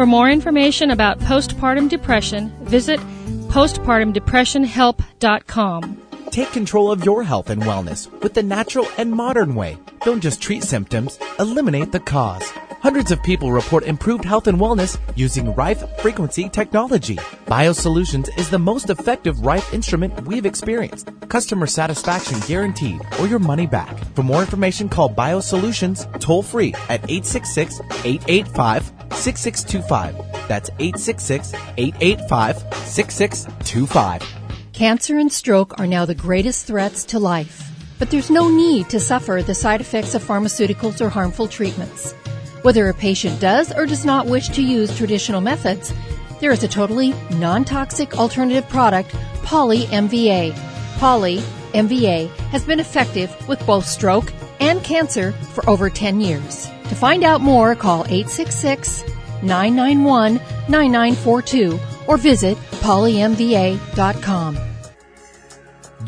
For 0.00 0.06
more 0.06 0.30
information 0.30 0.92
about 0.92 1.18
postpartum 1.18 1.90
depression, 1.90 2.48
visit 2.62 2.98
postpartumdepressionhelp.com. 3.48 6.02
Take 6.30 6.52
control 6.52 6.90
of 6.90 7.04
your 7.04 7.22
health 7.22 7.50
and 7.50 7.60
wellness 7.60 8.10
with 8.22 8.32
the 8.32 8.42
natural 8.42 8.88
and 8.96 9.12
modern 9.12 9.54
way. 9.54 9.76
Don't 10.06 10.22
just 10.22 10.40
treat 10.40 10.64
symptoms, 10.64 11.18
eliminate 11.38 11.92
the 11.92 12.00
cause. 12.00 12.50
Hundreds 12.82 13.10
of 13.10 13.22
people 13.22 13.52
report 13.52 13.84
improved 13.84 14.24
health 14.24 14.46
and 14.46 14.58
wellness 14.58 14.98
using 15.14 15.54
Rife 15.54 15.84
frequency 15.98 16.48
technology. 16.48 17.16
BioSolutions 17.46 18.30
is 18.38 18.48
the 18.48 18.58
most 18.58 18.88
effective 18.88 19.44
Rife 19.44 19.74
instrument 19.74 20.18
we've 20.22 20.46
experienced. 20.46 21.10
Customer 21.28 21.66
satisfaction 21.66 22.40
guaranteed 22.48 23.02
or 23.18 23.26
your 23.26 23.38
money 23.38 23.66
back. 23.66 23.94
For 24.14 24.22
more 24.22 24.40
information, 24.40 24.88
call 24.88 25.10
BioSolutions 25.14 26.08
toll 26.20 26.42
free 26.42 26.72
at 26.88 27.04
866 27.04 27.80
885 28.04 28.92
6625. 29.12 30.48
That's 30.48 30.70
866 30.78 31.52
885 31.76 32.56
6625. 32.86 34.22
Cancer 34.72 35.18
and 35.18 35.30
stroke 35.30 35.78
are 35.78 35.86
now 35.86 36.06
the 36.06 36.14
greatest 36.14 36.66
threats 36.66 37.04
to 37.04 37.18
life. 37.18 37.62
But 37.98 38.10
there's 38.10 38.30
no 38.30 38.48
need 38.48 38.88
to 38.88 38.98
suffer 38.98 39.42
the 39.42 39.54
side 39.54 39.82
effects 39.82 40.14
of 40.14 40.24
pharmaceuticals 40.24 41.02
or 41.02 41.10
harmful 41.10 41.46
treatments. 41.46 42.14
Whether 42.62 42.88
a 42.88 42.94
patient 42.94 43.40
does 43.40 43.72
or 43.72 43.86
does 43.86 44.04
not 44.04 44.26
wish 44.26 44.48
to 44.50 44.62
use 44.62 44.96
traditional 44.96 45.40
methods, 45.40 45.94
there 46.40 46.52
is 46.52 46.62
a 46.62 46.68
totally 46.68 47.14
non 47.30 47.64
toxic 47.64 48.18
alternative 48.18 48.68
product, 48.68 49.14
Poly 49.42 49.84
MVA. 49.84 50.54
Poly 50.98 51.38
MVA 51.72 52.28
has 52.50 52.64
been 52.64 52.80
effective 52.80 53.34
with 53.48 53.64
both 53.66 53.86
stroke 53.86 54.32
and 54.60 54.84
cancer 54.84 55.32
for 55.32 55.68
over 55.68 55.88
10 55.88 56.20
years. 56.20 56.68
To 56.88 56.94
find 56.94 57.24
out 57.24 57.40
more, 57.40 57.74
call 57.74 58.04
866 58.06 59.04
991 59.42 60.34
9942 60.68 61.80
or 62.06 62.18
visit 62.18 62.58
polymva.com. 62.82 64.69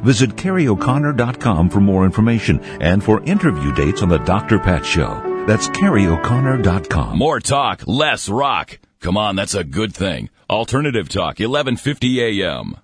Visit 0.00 0.30
CarrieO'Connor.com 0.36 1.70
for 1.70 1.80
more 1.80 2.04
information 2.04 2.60
and 2.80 3.02
for 3.02 3.22
interview 3.24 3.74
dates 3.74 4.02
on 4.02 4.08
the 4.08 4.18
Dr. 4.18 4.58
Pat 4.58 4.84
Show. 4.84 5.44
That's 5.46 5.68
CarrieO'Connor.com. 5.68 7.18
More 7.18 7.40
talk, 7.40 7.86
less 7.86 8.28
rock. 8.28 8.78
Come 9.00 9.16
on, 9.16 9.36
that's 9.36 9.54
a 9.54 9.64
good 9.64 9.94
thing. 9.94 10.30
Alternative 10.48 11.08
Talk, 11.08 11.38
1150 11.38 12.42
AM. 12.42 12.76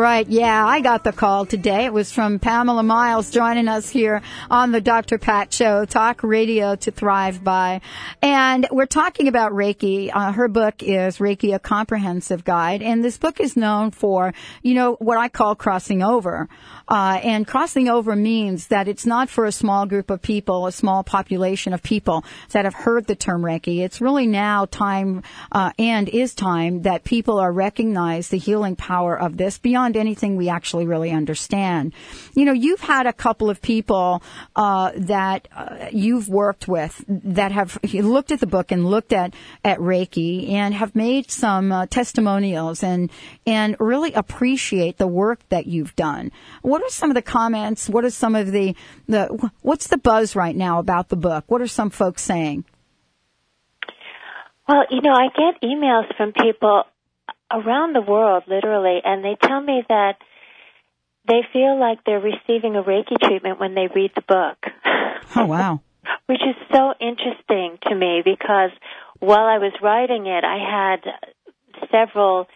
Right, 0.00 0.26
yeah, 0.28 0.66
I 0.66 0.80
got 0.80 1.04
the 1.04 1.12
call 1.12 1.44
today. 1.44 1.84
It 1.84 1.92
was 1.92 2.10
from 2.10 2.38
Pamela 2.38 2.82
Miles 2.82 3.30
joining 3.30 3.68
us 3.68 3.88
here 3.88 4.22
on 4.50 4.72
the 4.72 4.80
Dr. 4.80 5.18
Pat 5.18 5.52
Show, 5.52 5.84
Talk 5.84 6.22
Radio 6.22 6.74
to 6.76 6.90
Thrive 6.90 7.44
By. 7.44 7.82
And 8.22 8.66
we're 8.70 8.86
talking 8.86 9.28
about 9.28 9.52
Reiki. 9.52 10.10
Uh, 10.12 10.32
her 10.32 10.48
book 10.48 10.82
is 10.82 11.18
Reiki, 11.18 11.54
a 11.54 11.58
Comprehensive 11.58 12.44
Guide. 12.44 12.82
And 12.82 13.04
this 13.04 13.18
book 13.18 13.40
is 13.40 13.56
known 13.56 13.90
for, 13.90 14.32
you 14.62 14.74
know, 14.74 14.94
what 14.94 15.18
I 15.18 15.28
call 15.28 15.54
crossing 15.54 16.02
over. 16.02 16.48
Uh, 16.88 17.20
and 17.22 17.46
crossing 17.46 17.88
over 17.88 18.16
means 18.16 18.68
that 18.68 18.88
it's 18.88 19.06
not 19.06 19.28
for 19.28 19.44
a 19.44 19.52
small 19.52 19.86
group 19.86 20.10
of 20.10 20.22
people, 20.22 20.66
a 20.66 20.72
small 20.72 21.04
population 21.04 21.72
of 21.72 21.82
people 21.82 22.24
that 22.50 22.64
have 22.64 22.74
heard 22.74 23.06
the 23.06 23.14
term 23.14 23.42
Reiki. 23.42 23.80
It's 23.80 24.00
really 24.00 24.26
now 24.26 24.64
time, 24.64 25.22
uh, 25.52 25.72
and 25.78 26.08
is 26.08 26.34
time 26.34 26.82
that 26.82 27.04
people 27.04 27.38
are 27.38 27.52
recognize 27.52 28.28
the 28.28 28.38
healing 28.38 28.74
power 28.74 29.16
of 29.16 29.36
this 29.36 29.58
beyond 29.58 29.89
anything 29.96 30.36
we 30.36 30.48
actually 30.48 30.86
really 30.86 31.10
understand. 31.10 31.92
You 32.34 32.44
know, 32.44 32.52
you've 32.52 32.80
had 32.80 33.06
a 33.06 33.12
couple 33.12 33.50
of 33.50 33.60
people 33.62 34.22
uh, 34.56 34.92
that 34.96 35.48
uh, 35.54 35.86
you've 35.92 36.28
worked 36.28 36.68
with 36.68 37.04
that 37.08 37.52
have 37.52 37.78
looked 37.92 38.32
at 38.32 38.40
the 38.40 38.46
book 38.46 38.72
and 38.72 38.86
looked 38.86 39.12
at 39.12 39.34
at 39.64 39.78
Reiki 39.78 40.50
and 40.50 40.74
have 40.74 40.94
made 40.94 41.30
some 41.30 41.72
uh, 41.72 41.86
testimonials 41.86 42.82
and 42.82 43.10
and 43.46 43.76
really 43.78 44.12
appreciate 44.12 44.98
the 44.98 45.06
work 45.06 45.40
that 45.48 45.66
you've 45.66 45.94
done. 45.96 46.32
What 46.62 46.82
are 46.82 46.90
some 46.90 47.10
of 47.10 47.14
the 47.14 47.22
comments? 47.22 47.88
What 47.88 48.04
are 48.04 48.10
some 48.10 48.34
of 48.34 48.52
the 48.52 48.74
the 49.08 49.50
what's 49.62 49.88
the 49.88 49.98
buzz 49.98 50.36
right 50.36 50.56
now 50.56 50.78
about 50.78 51.08
the 51.08 51.16
book? 51.16 51.44
What 51.48 51.60
are 51.60 51.68
some 51.68 51.90
folks 51.90 52.22
saying? 52.22 52.64
Well, 54.68 54.84
you 54.90 55.00
know, 55.00 55.12
I 55.12 55.26
get 55.34 55.68
emails 55.68 56.16
from 56.16 56.32
people 56.32 56.84
around 57.50 57.94
the 57.94 58.00
world, 58.00 58.44
literally, 58.46 59.00
and 59.04 59.24
they 59.24 59.36
tell 59.42 59.60
me 59.60 59.82
that 59.88 60.16
they 61.28 61.42
feel 61.52 61.78
like 61.78 62.04
they're 62.04 62.20
receiving 62.20 62.76
a 62.76 62.82
Reiki 62.82 63.18
treatment 63.20 63.60
when 63.60 63.74
they 63.74 63.88
read 63.94 64.12
the 64.14 64.22
book. 64.22 64.58
Oh, 65.36 65.46
wow. 65.46 65.80
Which 66.26 66.40
is 66.40 66.56
so 66.72 66.94
interesting 66.98 67.78
to 67.88 67.94
me 67.94 68.22
because 68.24 68.70
while 69.20 69.46
I 69.46 69.58
was 69.58 69.72
writing 69.80 70.26
it, 70.26 70.42
I 70.42 70.56
had 70.58 71.88
several 71.92 72.48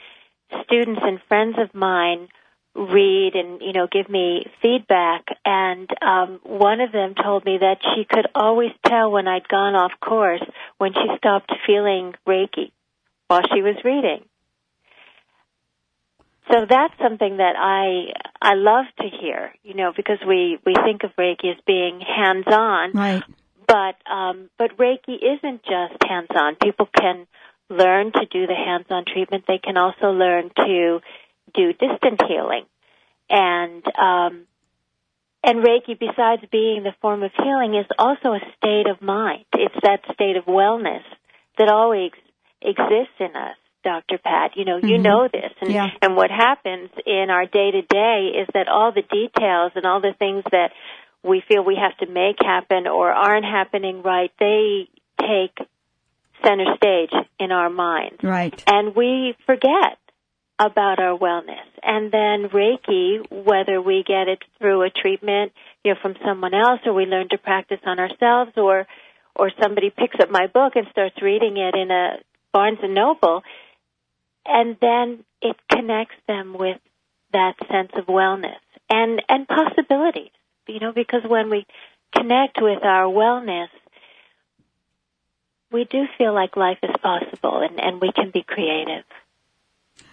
students 0.65 1.01
and 1.05 1.21
friends 1.29 1.57
of 1.59 1.75
mine 1.75 2.29
read 2.75 3.35
and 3.35 3.63
you 3.63 3.73
know 3.73 3.87
give 3.91 4.09
me 4.09 4.47
feedback 4.61 5.27
and 5.45 5.89
um 6.03 6.41
one 6.43 6.81
of 6.81 6.91
them 6.91 7.15
told 7.15 7.45
me 7.45 7.59
that 7.59 7.79
she 7.95 8.05
could 8.05 8.27
always 8.35 8.73
tell 8.85 9.13
when 9.13 9.29
I'd 9.29 9.47
gone 9.47 9.77
off 9.77 9.93
course 10.01 10.43
when 10.79 10.93
she 10.93 11.17
stopped 11.17 11.53
feeling 11.67 12.15
reiki 12.27 12.73
while 13.29 13.43
she 13.55 13.63
was 13.63 13.77
reading 13.85 14.25
so 16.51 16.67
that's 16.69 16.95
something 17.03 17.39
that 17.39 17.55
I 17.57 18.13
I 18.41 18.55
love 18.55 18.85
to 19.01 19.09
hear, 19.09 19.53
you 19.63 19.75
know, 19.75 19.93
because 19.97 20.19
we 20.27 20.59
we 20.65 20.75
think 20.85 21.03
of 21.05 21.11
Reiki 21.17 21.51
as 21.51 21.61
being 21.67 22.01
hands 22.01 22.47
on, 22.47 22.93
right? 22.93 23.23
But 23.67 23.97
um, 24.11 24.51
but 24.59 24.77
Reiki 24.77 25.17
isn't 25.17 25.63
just 25.63 26.03
hands 26.07 26.29
on. 26.35 26.57
People 26.57 26.87
can 26.87 27.27
learn 27.71 28.13
to 28.13 28.27
do 28.31 28.47
the 28.47 28.55
hands 28.55 28.87
on 28.91 29.05
treatment. 29.07 29.45
They 29.49 29.59
can 29.59 29.77
also 29.77 30.09
learn 30.09 30.51
to 30.57 31.01
do 31.55 31.73
distant 31.73 32.21
healing, 32.29 32.67
and 33.31 33.85
um, 33.99 34.47
and 35.43 35.65
Reiki, 35.65 35.99
besides 35.99 36.43
being 36.53 36.83
the 36.83 36.95
form 37.01 37.23
of 37.23 37.31
healing, 37.37 37.75
is 37.75 37.87
also 37.99 38.33
a 38.33 38.41
state 38.59 38.87
of 38.87 39.01
mind. 39.01 39.45
It's 39.55 39.75
that 39.83 40.01
state 40.13 40.37
of 40.37 40.45
wellness 40.45 41.03
that 41.59 41.69
always 41.69 42.13
exists 42.61 43.17
in 43.19 43.35
us. 43.35 43.57
Dr. 43.85 44.19
Pat. 44.19 44.57
You 44.57 44.65
know, 44.65 44.77
you 44.79 44.99
Mhm. 44.99 45.03
know 45.03 45.29
this. 45.29 45.53
And, 45.61 45.71
Yeah. 45.71 45.91
and 46.03 46.17
what 46.17 46.31
happens 46.31 46.91
in 47.07 47.31
our 47.31 47.47
day 47.47 47.71
to 47.71 47.83
day 47.83 48.29
is 48.41 48.49
that 48.55 48.69
all 48.69 48.91
the 48.91 49.03
details 49.03 49.73
and 49.77 49.87
all 49.87 50.01
the 50.01 50.15
things 50.15 50.43
that 50.51 50.73
we 51.23 51.41
feel 51.41 51.63
we 51.63 51.77
have 51.77 51.97
to 51.99 52.07
make 52.07 52.43
happen 52.43 52.87
or 52.87 53.13
aren't 53.13 53.47
happening 53.47 54.03
right, 54.03 54.33
they 54.39 54.89
take 55.21 55.57
center 56.45 56.77
stage 56.77 57.13
in 57.39 57.53
our 57.53 57.71
minds. 57.71 58.23
Right. 58.23 58.63
And 58.67 58.95
we 58.95 59.35
forget 59.47 59.99
about 60.59 60.99
our 61.01 61.17
wellness. 61.19 61.67
And 61.83 62.13
then 62.13 62.49
Reiki, 62.51 63.25
whether 63.31 63.81
we 63.81 64.03
get 64.07 64.29
it 64.29 64.43
through 64.59 64.83
a 64.83 64.91
treatment, 64.91 65.53
you 65.83 65.93
know, 65.95 66.01
from 66.01 66.17
someone 66.25 66.55
else 66.55 66.81
or 66.87 66.93
we 66.93 67.07
learn 67.07 67.29
to 67.31 67.39
practice 67.39 67.81
on 67.87 67.99
ourselves 67.99 68.53
or 68.57 68.87
or 69.37 69.51
somebody 69.61 69.91
picks 69.91 70.15
up 70.21 70.31
my 70.31 70.47
book 70.47 70.77
and 70.77 70.87
starts 70.93 71.21
reading 71.21 71.57
it 71.57 71.75
in 71.75 71.91
a 71.91 72.19
Barnes 72.53 72.79
and 72.83 72.95
Noble, 72.95 73.43
and 74.47 74.77
then 74.81 75.25
it 75.41 75.57
connects 75.71 76.17
them 76.27 76.57
with 76.59 76.79
that 77.33 77.55
sense 77.71 77.91
of 77.95 78.07
wellness 78.07 78.61
and 78.91 79.23
and 79.29 79.47
possibilities. 79.47 80.31
You 80.67 80.81
know, 80.81 80.93
because 80.93 81.23
when 81.27 81.51
we 81.51 81.67
connect 82.15 82.59
with 82.61 82.83
our 82.83 83.05
wellness, 83.05 83.69
we 85.71 85.85
do 85.85 86.05
feel 86.17 86.33
like 86.33 86.57
life 86.57 86.79
is 86.83 86.95
possible 87.03 87.61
and, 87.61 87.79
and 87.81 88.01
we 88.01 88.13
can 88.13 88.31
be 88.31 88.43
creative. 88.43 89.05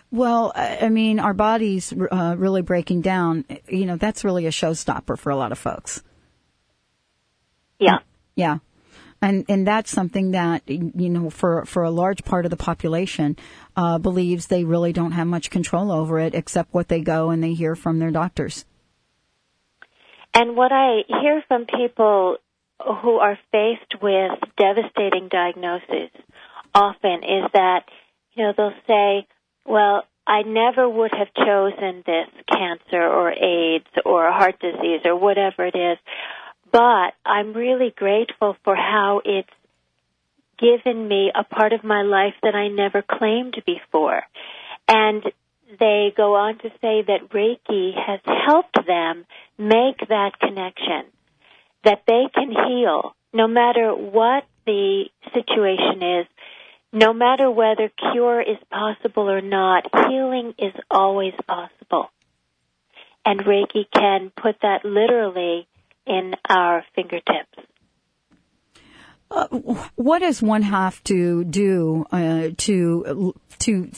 Well, 0.10 0.52
I 0.56 0.80
I 0.82 0.90
mean, 0.90 1.20
our 1.20 1.34
bodies 1.34 1.94
uh, 1.94 2.36
really 2.38 2.62
breaking 2.62 3.02
down. 3.02 3.46
You 3.70 3.86
know, 3.86 3.96
that's 3.96 4.24
really 4.24 4.46
a 4.46 4.52
showstopper 4.52 5.18
for 5.18 5.30
a 5.30 5.36
lot 5.36 5.52
of 5.52 5.60
folks. 5.60 6.04
Yeah. 7.80 8.00
Yeah. 8.36 8.60
And, 9.22 9.46
and 9.48 9.68
that's 9.68 9.92
something 9.92 10.32
that, 10.32 10.64
you 10.68 11.10
know, 11.10 11.30
for, 11.30 11.64
for 11.66 11.84
a 11.84 11.92
large 11.92 12.24
part 12.24 12.46
of 12.46 12.50
the 12.50 12.58
population, 12.58 13.38
uh, 13.76 14.00
believes 14.00 14.48
they 14.48 14.64
really 14.64 14.94
don't 14.94 15.12
have 15.12 15.28
much 15.28 15.52
control 15.52 15.92
over 15.92 16.18
it 16.20 16.34
except 16.34 16.74
what 16.74 16.88
they 16.88 17.02
go 17.02 17.30
and 17.30 17.44
they 17.44 17.54
hear 17.54 17.76
from 17.76 18.00
their 18.00 18.10
doctors. 18.10 18.66
And 20.34 20.56
what 20.56 20.72
I 20.72 21.02
hear 21.08 21.44
from 21.48 21.66
people 21.66 22.38
who 22.80 23.18
are 23.18 23.38
faced 23.52 24.02
with 24.02 24.32
devastating 24.58 25.28
diagnoses 25.30 26.10
often 26.74 27.24
is 27.24 27.52
that, 27.54 27.84
you 28.34 28.46
know, 28.46 28.54
they'll 28.58 28.74
say, 28.88 29.28
well, 29.66 30.04
I 30.26 30.44
never 30.44 30.90
would 30.90 31.12
have 31.12 31.28
chosen 31.34 32.04
this 32.06 32.28
cancer 32.50 33.04
or 33.04 33.32
AIDS 33.32 33.90
or 34.06 34.32
heart 34.32 34.60
disease 34.60 35.02
or 35.06 35.16
whatever 35.16 35.66
it 35.66 35.76
is, 35.76 35.98
but 36.72 37.14
I'm 37.26 37.54
really 37.54 37.94
grateful 37.96 38.56
for 38.64 38.76
how 38.76 39.22
it's 39.24 39.50
given 40.58 41.08
me 41.08 41.32
a 41.34 41.44
part 41.44 41.74
of 41.74 41.84
my 41.84 42.04
life 42.04 42.36
that 42.44 42.56
I 42.56 42.68
never 42.68 43.02
claimed 43.02 43.62
before. 43.66 44.24
And 44.88 45.24
they 45.80 46.14
go 46.16 46.36
on 46.36 46.58
to 46.60 46.70
say 46.82 47.02
that 47.08 47.30
Reiki 47.30 47.94
has 47.96 48.20
helped 48.26 48.78
them 48.86 49.26
make 49.58 50.08
that 50.10 50.40
connection, 50.40 51.06
that 51.84 52.04
they 52.06 52.26
can 52.34 52.52
heal 52.52 53.16
no 53.34 53.48
matter 53.48 53.94
what 53.94 54.44
the 54.66 55.06
situation 55.34 56.04
is, 56.04 56.28
no 56.94 57.14
matter 57.14 57.50
whether 57.50 57.90
cure 58.12 58.42
is 58.42 58.58
possible 58.70 59.30
or 59.30 59.42
not, 59.42 59.86
healing 60.10 60.54
is 60.60 60.74
always 60.90 61.34
possible. 61.48 62.12
And 63.26 63.40
Reiki 63.40 63.86
can 63.94 64.32
put 64.36 64.58
that 64.62 64.84
literally 64.84 65.68
in 66.06 66.34
our 66.50 66.84
fingertips. 66.96 67.58
Uh, 69.30 69.48
what 69.96 70.20
does 70.20 70.42
one 70.42 70.62
have 70.62 71.02
to 71.06 71.46
do 71.46 72.06
uh, 72.12 72.50
to 72.58 73.34
to 73.60 73.90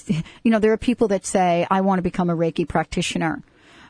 you 0.44 0.52
know 0.52 0.60
there 0.60 0.72
are 0.74 0.78
people 0.78 1.08
that 1.08 1.26
say 1.26 1.66
I 1.72 1.82
want 1.82 1.98
to 1.98 2.04
become 2.04 2.30
a 2.30 2.36
Reiki 2.36 2.68
practitioner. 2.68 3.42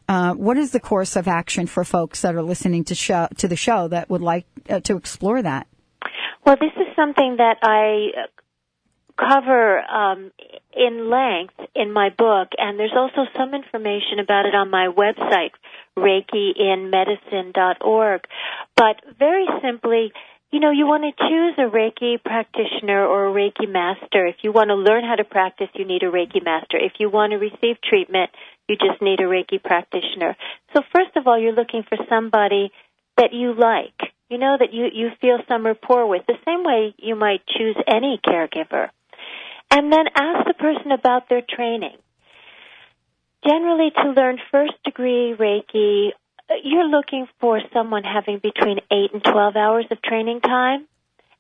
Uh, 0.08 0.34
what 0.34 0.58
is 0.58 0.72
the 0.72 0.80
course 0.80 1.16
of 1.16 1.28
action 1.28 1.68
for 1.68 1.84
folks 1.84 2.22
that 2.22 2.36
are 2.36 2.42
listening 2.42 2.86
to 2.86 2.96
show 2.96 3.28
to 3.38 3.48
the 3.48 3.58
show 3.58 3.90
that 3.90 4.10
would 4.10 4.22
like 4.22 4.46
uh, 4.70 4.80
to 4.82 4.96
explore 4.96 5.42
that? 5.42 5.68
Well, 6.46 6.56
this 6.60 6.72
is 6.76 6.94
something 6.96 7.38
that 7.38 7.58
I 7.62 8.28
cover 9.18 9.80
um, 9.80 10.32
in 10.76 11.10
length 11.10 11.56
in 11.76 11.92
my 11.92 12.10
book, 12.10 12.50
and 12.58 12.80
there's 12.80 12.96
also 12.96 13.26
some 13.38 13.54
information 13.54 14.18
about 14.20 14.46
it 14.46 14.56
on 14.56 14.70
my 14.70 14.88
website, 14.88 15.52
ReikiInMedicine.org. 15.98 18.22
But 18.76 19.02
very 19.18 19.48
simply, 19.62 20.12
you 20.52 20.60
know, 20.60 20.72
you 20.72 20.86
want 20.86 21.04
to 21.04 21.14
choose 21.28 21.56
a 21.58 21.70
Reiki 21.70 22.22
practitioner 22.24 23.06
or 23.06 23.28
a 23.28 23.34
Reiki 23.34 23.68
master. 23.68 24.28
If 24.28 24.44
you 24.44 24.52
want 24.52 24.70
to 24.70 24.76
learn 24.76 25.04
how 25.04 25.16
to 25.16 25.24
practice, 25.24 25.70
you 25.74 25.86
need 25.86 26.04
a 26.04 26.12
Reiki 26.12 26.44
master. 26.44 26.78
If 26.78 27.00
you 27.00 27.10
want 27.10 27.32
to 27.32 27.38
receive 27.38 27.82
treatment, 27.84 28.30
you 28.70 28.78
just 28.78 29.02
need 29.02 29.20
a 29.20 29.24
Reiki 29.24 29.64
practitioner. 29.64 30.38
So 30.76 30.84
first 30.96 31.16
of 31.16 31.26
all, 31.28 31.40
you're 31.40 31.54
looking 31.54 31.82
for 31.84 31.98
somebody 32.08 32.72
that 33.18 33.34
you 33.34 33.54
like. 33.54 34.14
You 34.30 34.38
know 34.38 34.56
that 34.60 34.74
you 34.74 34.88
you 34.92 35.10
feel 35.22 35.40
some 35.48 35.66
rapport 35.66 36.08
with. 36.08 36.26
The 36.28 36.38
same 36.46 36.64
way 36.64 36.94
you 36.98 37.16
might 37.16 37.46
choose 37.46 37.76
any 37.88 38.20
caregiver. 38.26 38.90
And 39.76 39.92
then 39.92 40.06
ask 40.16 40.46
the 40.46 40.54
person 40.54 40.92
about 40.92 41.30
their 41.30 41.42
training. 41.42 41.98
Generally 43.44 43.92
to 44.04 44.12
learn 44.12 44.38
first 44.52 44.74
degree 44.86 45.34
Reiki, 45.36 46.12
you're 46.64 46.88
looking 46.88 47.28
for 47.42 47.60
someone 47.74 48.04
having 48.04 48.38
between 48.38 48.82
8 48.92 49.14
and 49.14 49.24
12 49.24 49.56
hours 49.56 49.86
of 49.90 50.00
training 50.04 50.42
time. 50.42 50.88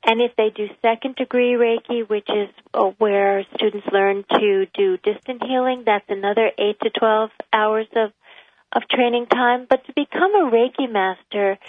And 0.03 0.19
if 0.19 0.35
they 0.35 0.49
do 0.49 0.67
second 0.81 1.15
degree 1.15 1.53
Reiki, 1.53 2.09
which 2.09 2.27
is 2.27 2.49
uh, 2.73 2.91
where 2.97 3.45
students 3.55 3.85
learn 3.93 4.25
to 4.39 4.65
do 4.73 4.97
distant 4.97 5.43
healing, 5.43 5.83
that's 5.85 6.09
another 6.09 6.49
8 6.57 6.79
to 6.81 6.89
12 6.89 7.29
hours 7.53 7.87
of, 7.95 8.13
of 8.75 8.81
training 8.89 9.27
time. 9.27 9.67
But 9.69 9.85
to 9.85 9.93
become 9.93 10.33
a 10.33 10.49
Reiki 10.49 10.91
master, 10.91 11.59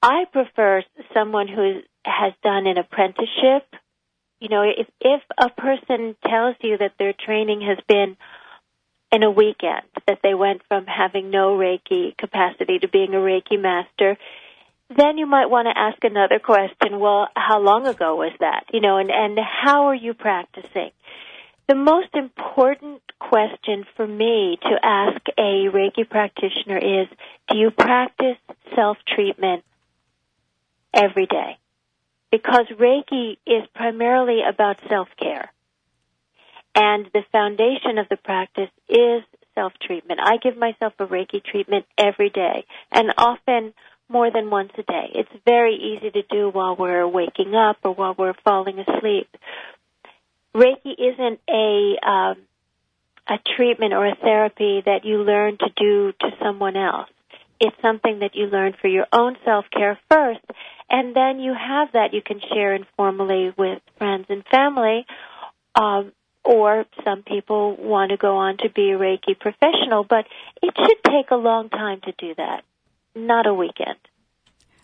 I 0.00 0.26
prefer 0.32 0.84
someone 1.12 1.48
who 1.48 1.80
has 2.04 2.32
done 2.44 2.68
an 2.68 2.78
apprenticeship. 2.78 3.66
You 4.46 4.50
know, 4.56 4.62
if, 4.62 4.86
if 5.00 5.22
a 5.38 5.50
person 5.50 6.14
tells 6.24 6.54
you 6.62 6.78
that 6.78 6.92
their 7.00 7.12
training 7.12 7.62
has 7.62 7.78
been 7.88 8.16
in 9.10 9.24
a 9.24 9.30
weekend, 9.30 9.82
that 10.06 10.20
they 10.22 10.34
went 10.34 10.62
from 10.68 10.86
having 10.86 11.30
no 11.30 11.56
Reiki 11.56 12.16
capacity 12.16 12.78
to 12.78 12.86
being 12.86 13.12
a 13.12 13.16
Reiki 13.16 13.60
master, 13.60 14.16
then 14.96 15.18
you 15.18 15.26
might 15.26 15.50
want 15.50 15.66
to 15.66 15.76
ask 15.76 15.98
another 16.04 16.38
question. 16.38 17.00
Well, 17.00 17.26
how 17.34 17.58
long 17.58 17.88
ago 17.88 18.14
was 18.14 18.30
that? 18.38 18.66
You 18.72 18.80
know, 18.80 18.98
and, 18.98 19.10
and 19.10 19.36
how 19.36 19.86
are 19.86 19.96
you 19.96 20.14
practicing? 20.14 20.92
The 21.66 21.74
most 21.74 22.14
important 22.14 23.02
question 23.18 23.84
for 23.96 24.06
me 24.06 24.58
to 24.62 24.78
ask 24.80 25.20
a 25.36 25.66
Reiki 25.74 26.08
practitioner 26.08 26.78
is, 26.78 27.08
do 27.48 27.58
you 27.58 27.72
practice 27.72 28.38
self-treatment 28.76 29.64
every 30.94 31.26
day? 31.26 31.58
Because 32.36 32.66
Reiki 32.78 33.38
is 33.46 33.66
primarily 33.74 34.40
about 34.46 34.76
self-care. 34.90 35.50
And 36.74 37.06
the 37.14 37.22
foundation 37.32 37.96
of 37.96 38.10
the 38.10 38.18
practice 38.18 38.68
is 38.90 39.22
self-treatment. 39.54 40.20
I 40.22 40.36
give 40.36 40.58
myself 40.58 40.92
a 40.98 41.06
Reiki 41.06 41.42
treatment 41.42 41.86
every 41.96 42.28
day. 42.28 42.66
And 42.92 43.14
often 43.16 43.72
more 44.10 44.30
than 44.30 44.50
once 44.50 44.72
a 44.76 44.82
day. 44.82 45.12
It's 45.14 45.44
very 45.46 45.76
easy 45.76 46.10
to 46.10 46.22
do 46.30 46.50
while 46.50 46.76
we're 46.76 47.08
waking 47.08 47.54
up 47.54 47.78
or 47.82 47.94
while 47.94 48.14
we're 48.18 48.34
falling 48.44 48.80
asleep. 48.80 49.28
Reiki 50.54 50.92
isn't 50.98 51.40
a 51.48 51.96
um, 52.06 52.36
a 53.28 53.38
treatment 53.56 53.94
or 53.94 54.06
a 54.06 54.14
therapy 54.14 54.82
that 54.84 55.04
you 55.04 55.22
learn 55.22 55.56
to 55.58 55.70
do 55.74 56.12
to 56.20 56.36
someone 56.42 56.76
else. 56.76 57.08
It's 57.60 57.76
something 57.82 58.20
that 58.20 58.34
you 58.34 58.46
learn 58.46 58.74
for 58.80 58.88
your 58.88 59.06
own 59.12 59.36
self 59.44 59.64
care 59.72 59.98
first, 60.10 60.44
and 60.90 61.14
then 61.14 61.40
you 61.40 61.54
have 61.54 61.92
that 61.92 62.12
you 62.12 62.22
can 62.22 62.40
share 62.52 62.74
informally 62.74 63.52
with 63.56 63.80
friends 63.98 64.26
and 64.28 64.44
family. 64.50 65.06
Um, 65.74 66.12
or 66.44 66.84
some 67.04 67.24
people 67.24 67.76
want 67.76 68.12
to 68.12 68.16
go 68.16 68.36
on 68.36 68.58
to 68.58 68.70
be 68.70 68.92
a 68.92 68.96
Reiki 68.96 69.38
professional, 69.38 70.06
but 70.08 70.26
it 70.62 70.72
should 70.76 71.12
take 71.12 71.32
a 71.32 71.36
long 71.36 71.70
time 71.70 72.00
to 72.02 72.12
do 72.18 72.34
that 72.36 72.62
not 73.16 73.46
a 73.46 73.54
weekend. 73.54 73.96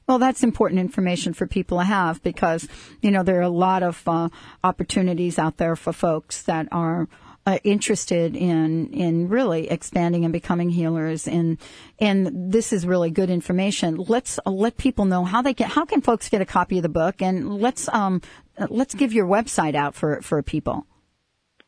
Well, 0.08 0.18
that's 0.18 0.42
important 0.42 0.80
information 0.80 1.32
for 1.32 1.46
people 1.46 1.78
to 1.78 1.84
have 1.84 2.22
because, 2.22 2.66
you 3.00 3.10
know, 3.10 3.22
there 3.22 3.38
are 3.38 3.42
a 3.42 3.48
lot 3.48 3.84
of 3.84 4.02
uh, 4.06 4.30
opportunities 4.64 5.38
out 5.38 5.58
there 5.58 5.76
for 5.76 5.92
folks 5.92 6.42
that 6.42 6.66
are 6.72 7.08
uh, 7.46 7.58
interested 7.64 8.36
in 8.36 8.92
in 8.92 9.28
really 9.28 9.70
expanding 9.70 10.24
and 10.24 10.32
becoming 10.32 10.70
healers. 10.70 11.28
And 11.28 11.58
and 11.98 12.52
this 12.52 12.72
is 12.72 12.86
really 12.86 13.10
good 13.10 13.28
information. 13.30 13.96
Let's 13.96 14.38
uh, 14.46 14.50
let 14.50 14.76
people 14.76 15.04
know 15.04 15.24
how 15.24 15.42
they 15.42 15.54
can 15.54 15.68
how 15.68 15.84
can 15.84 16.00
folks 16.00 16.28
get 16.28 16.40
a 16.40 16.46
copy 16.46 16.78
of 16.78 16.82
the 16.82 16.88
book? 16.88 17.22
And 17.22 17.60
let's 17.60 17.88
um 17.88 18.20
let's 18.68 18.94
give 18.94 19.12
your 19.12 19.26
website 19.26 19.74
out 19.74 19.94
for 19.94 20.22
for 20.22 20.42
people. 20.42 20.86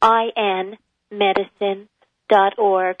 I 0.00 0.28
N 0.36 0.78
medicine 1.10 1.88
dot 2.28 2.54
org. 2.58 2.96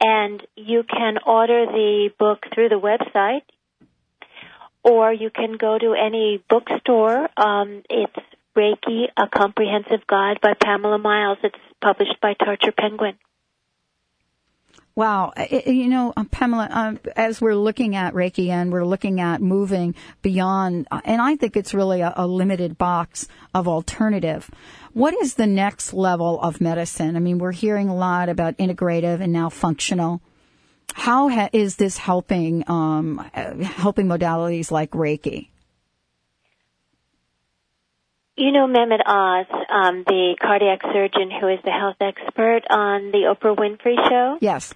And 0.00 0.42
you 0.56 0.82
can 0.82 1.18
order 1.26 1.66
the 1.66 2.10
book 2.18 2.40
through 2.52 2.68
the 2.68 2.80
website, 2.80 3.42
or 4.82 5.12
you 5.12 5.30
can 5.30 5.56
go 5.58 5.78
to 5.78 5.94
any 5.94 6.42
bookstore. 6.48 7.28
Um, 7.36 7.82
it's 7.88 8.16
Reiki, 8.56 9.06
A 9.16 9.28
Comprehensive 9.28 10.06
Guide 10.06 10.40
by 10.42 10.54
Pamela 10.54 10.98
Miles. 10.98 11.38
It's 11.42 11.58
published 11.80 12.20
by 12.20 12.34
Tarcher 12.34 12.76
Penguin. 12.76 13.16
Wow. 14.96 15.32
You 15.50 15.88
know, 15.88 16.12
uh, 16.16 16.22
Pamela, 16.30 16.68
uh, 16.70 16.94
as 17.16 17.40
we're 17.40 17.56
looking 17.56 17.96
at 17.96 18.14
Reiki 18.14 18.50
and 18.50 18.72
we're 18.72 18.84
looking 18.84 19.20
at 19.20 19.42
moving 19.42 19.96
beyond, 20.22 20.86
uh, 20.92 21.00
and 21.04 21.20
I 21.20 21.34
think 21.34 21.56
it's 21.56 21.74
really 21.74 22.00
a, 22.00 22.26
limited 22.26 22.78
box 22.78 23.26
of 23.52 23.66
alternative. 23.66 24.48
What 24.94 25.12
is 25.20 25.34
the 25.34 25.48
next 25.48 25.92
level 25.92 26.40
of 26.40 26.60
medicine? 26.60 27.16
I 27.16 27.18
mean, 27.18 27.38
we're 27.38 27.52
hearing 27.52 27.88
a 27.88 27.96
lot 27.96 28.28
about 28.28 28.56
integrative 28.58 29.20
and 29.20 29.32
now 29.32 29.50
functional. 29.50 30.22
How 30.94 31.28
ha- 31.28 31.50
is 31.52 31.76
this 31.76 31.98
helping, 31.98 32.62
um, 32.70 33.18
helping 33.62 34.06
modalities 34.06 34.70
like 34.70 34.92
Reiki? 34.92 35.48
You 38.36 38.52
know 38.52 38.68
Mehmet 38.68 39.00
Oz, 39.04 39.46
um, 39.68 40.04
the 40.06 40.36
cardiac 40.40 40.82
surgeon 40.82 41.30
who 41.40 41.48
is 41.48 41.58
the 41.64 41.70
health 41.70 41.96
expert 42.00 42.62
on 42.70 43.10
the 43.10 43.34
Oprah 43.34 43.56
Winfrey 43.56 43.96
Show? 44.08 44.38
Yes. 44.40 44.74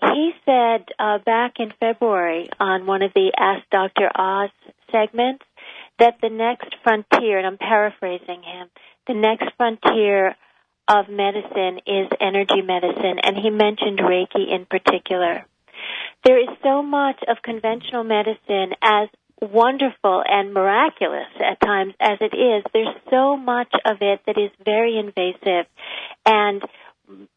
He 0.00 0.32
said 0.46 0.86
uh, 0.98 1.18
back 1.24 1.54
in 1.58 1.72
February 1.78 2.48
on 2.58 2.86
one 2.86 3.02
of 3.02 3.12
the 3.14 3.32
Ask 3.38 3.68
Dr. 3.70 4.10
Oz 4.14 4.50
segments 4.90 5.44
that 5.98 6.16
the 6.20 6.28
next 6.28 6.74
frontier, 6.82 7.38
and 7.38 7.46
I'm 7.46 7.58
paraphrasing 7.58 8.42
him, 8.42 8.68
the 9.06 9.14
next 9.14 9.48
frontier 9.56 10.36
of 10.88 11.08
medicine 11.08 11.80
is 11.86 12.08
energy 12.20 12.62
medicine, 12.62 13.18
and 13.22 13.36
he 13.36 13.50
mentioned 13.50 13.98
Reiki 13.98 14.52
in 14.52 14.66
particular. 14.66 15.46
There 16.24 16.38
is 16.38 16.48
so 16.62 16.82
much 16.82 17.22
of 17.28 17.42
conventional 17.42 18.04
medicine 18.04 18.74
as 18.82 19.08
wonderful 19.40 20.22
and 20.26 20.54
miraculous 20.54 21.28
at 21.40 21.60
times 21.60 21.94
as 22.00 22.18
it 22.20 22.34
is. 22.34 22.64
There's 22.72 22.96
so 23.10 23.36
much 23.36 23.72
of 23.84 23.98
it 24.00 24.20
that 24.26 24.38
is 24.38 24.50
very 24.64 24.98
invasive 24.98 25.66
and 26.24 26.62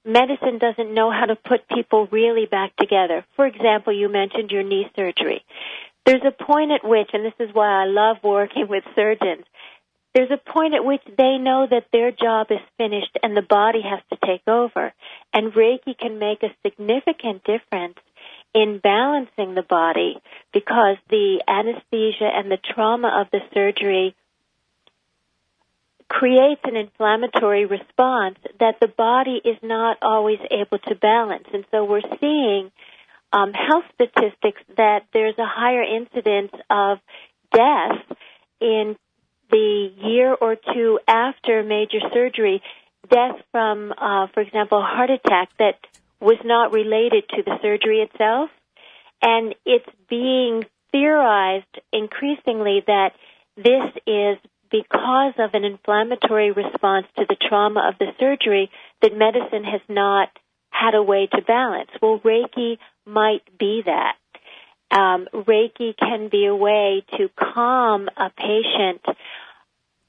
medicine 0.06 0.60
doesn't 0.60 0.94
know 0.94 1.12
how 1.12 1.26
to 1.26 1.36
put 1.36 1.68
people 1.68 2.08
really 2.12 2.46
back 2.46 2.76
together. 2.78 3.26
For 3.36 3.46
example, 3.46 3.94
you 3.94 4.10
mentioned 4.10 4.52
your 4.52 4.64
knee 4.64 4.90
surgery. 4.96 5.44
There's 6.06 6.24
a 6.26 6.32
point 6.32 6.72
at 6.72 6.88
which, 6.88 7.10
and 7.12 7.26
this 7.26 7.34
is 7.40 7.54
why 7.54 7.84
I 7.84 7.86
love 7.86 8.18
working 8.24 8.68
with 8.70 8.86
surgeons, 8.96 9.44
there's 10.18 10.32
a 10.32 10.52
point 10.52 10.74
at 10.74 10.84
which 10.84 11.04
they 11.16 11.38
know 11.38 11.68
that 11.70 11.86
their 11.94 12.12
job 12.12 12.48
is 12.50 12.58
finished 12.76 13.16
and 13.22 13.38
the 13.38 13.44
body 13.44 13.84
has 13.84 14.00
to 14.10 14.18
take 14.26 14.42
over. 14.48 14.92
And 15.32 15.54
Reiki 15.54 15.96
can 15.96 16.18
make 16.18 16.42
a 16.42 16.50
significant 16.66 17.44
difference 17.44 18.00
in 18.52 18.80
balancing 18.82 19.54
the 19.54 19.62
body 19.62 20.18
because 20.52 20.98
the 21.12 21.44
anesthesia 21.48 22.28
and 22.34 22.50
the 22.50 22.58
trauma 22.58 23.22
of 23.22 23.28
the 23.32 23.42
surgery 23.54 24.16
creates 26.10 26.62
an 26.64 26.76
inflammatory 26.76 27.66
response 27.66 28.40
that 28.60 28.80
the 28.82 28.88
body 28.88 29.40
is 29.46 29.58
not 29.62 29.98
always 30.02 30.40
able 30.50 30.80
to 30.80 30.96
balance. 30.96 31.46
And 31.54 31.64
so 31.70 31.86
we're 31.86 32.02
seeing 32.20 32.72
um, 33.32 33.54
health 33.54 33.86
statistics 33.94 34.62
that 34.78 35.02
there's 35.14 35.38
a 35.38 35.46
higher 35.46 35.84
incidence 35.84 36.54
of 36.72 36.98
death 37.54 38.18
in 38.60 38.96
the 39.50 39.92
year 39.98 40.34
or 40.34 40.56
two 40.56 41.00
after 41.08 41.64
major 41.64 42.00
surgery, 42.14 42.62
death 43.10 43.36
from, 43.52 43.92
uh, 43.92 44.28
for 44.34 44.42
example, 44.42 44.82
heart 44.82 45.10
attack 45.10 45.50
that 45.60 45.76
was 46.20 46.38
not 46.44 46.74
related 46.74 47.24
to 47.30 47.44
the 47.44 47.58
surgery 47.62 48.02
itself. 48.02 48.50
And 49.22 49.56
it's 49.66 49.90
being 50.10 50.66
theorized 50.92 51.66
increasingly 51.92 52.84
that 52.88 53.12
this 53.56 53.92
is 54.06 54.38
because 54.70 55.34
of 55.40 55.52
an 55.54 55.64
inflammatory 55.64 56.52
response 56.52 57.08
to 57.18 57.26
the 57.28 57.38
trauma 57.48 57.90
of 57.90 57.98
the 58.00 58.12
surgery 58.20 58.70
that 59.02 59.16
medicine 59.16 59.64
has 59.64 59.82
not 59.88 60.30
had 60.70 60.94
a 60.94 61.02
way 61.02 61.28
to 61.28 61.42
balance. 61.42 61.90
Well, 62.02 62.20
Reiki 62.20 62.78
might 63.06 63.44
be 63.58 63.82
that. 63.86 64.16
Um, 64.90 65.28
Reiki 65.34 65.98
can 65.98 66.30
be 66.30 66.46
a 66.46 66.56
way 66.56 67.04
to 67.18 67.30
calm 67.38 68.10
a 68.16 68.30
patient 68.30 69.02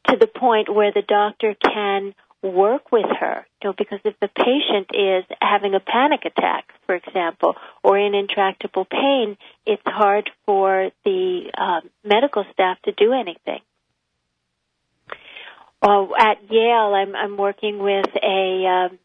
to 0.08 0.16
the 0.16 0.26
point 0.28 0.72
where 0.72 0.92
the 0.92 1.02
doctor 1.02 1.54
can 1.54 2.14
work 2.42 2.92
with 2.92 3.06
her. 3.20 3.46
You 3.62 3.70
know, 3.70 3.74
because 3.76 4.00
if 4.04 4.14
the 4.20 4.28
patient 4.28 4.90
is 4.94 5.24
having 5.40 5.74
a 5.74 5.80
panic 5.80 6.24
attack, 6.24 6.72
for 6.86 6.94
example, 6.94 7.56
or 7.82 7.98
in 7.98 8.14
intractable 8.14 8.84
pain, 8.84 9.36
it's 9.66 9.82
hard 9.84 10.30
for 10.46 10.90
the 11.04 11.50
um, 11.58 11.90
medical 12.04 12.44
staff 12.52 12.78
to 12.84 12.92
do 12.92 13.12
anything. 13.12 13.60
Well, 15.82 16.10
at 16.18 16.38
Yale, 16.50 16.94
I'm, 16.94 17.14
I'm 17.14 17.36
working 17.36 17.78
with 17.78 18.06
a 18.22 18.66
um, 18.66 18.98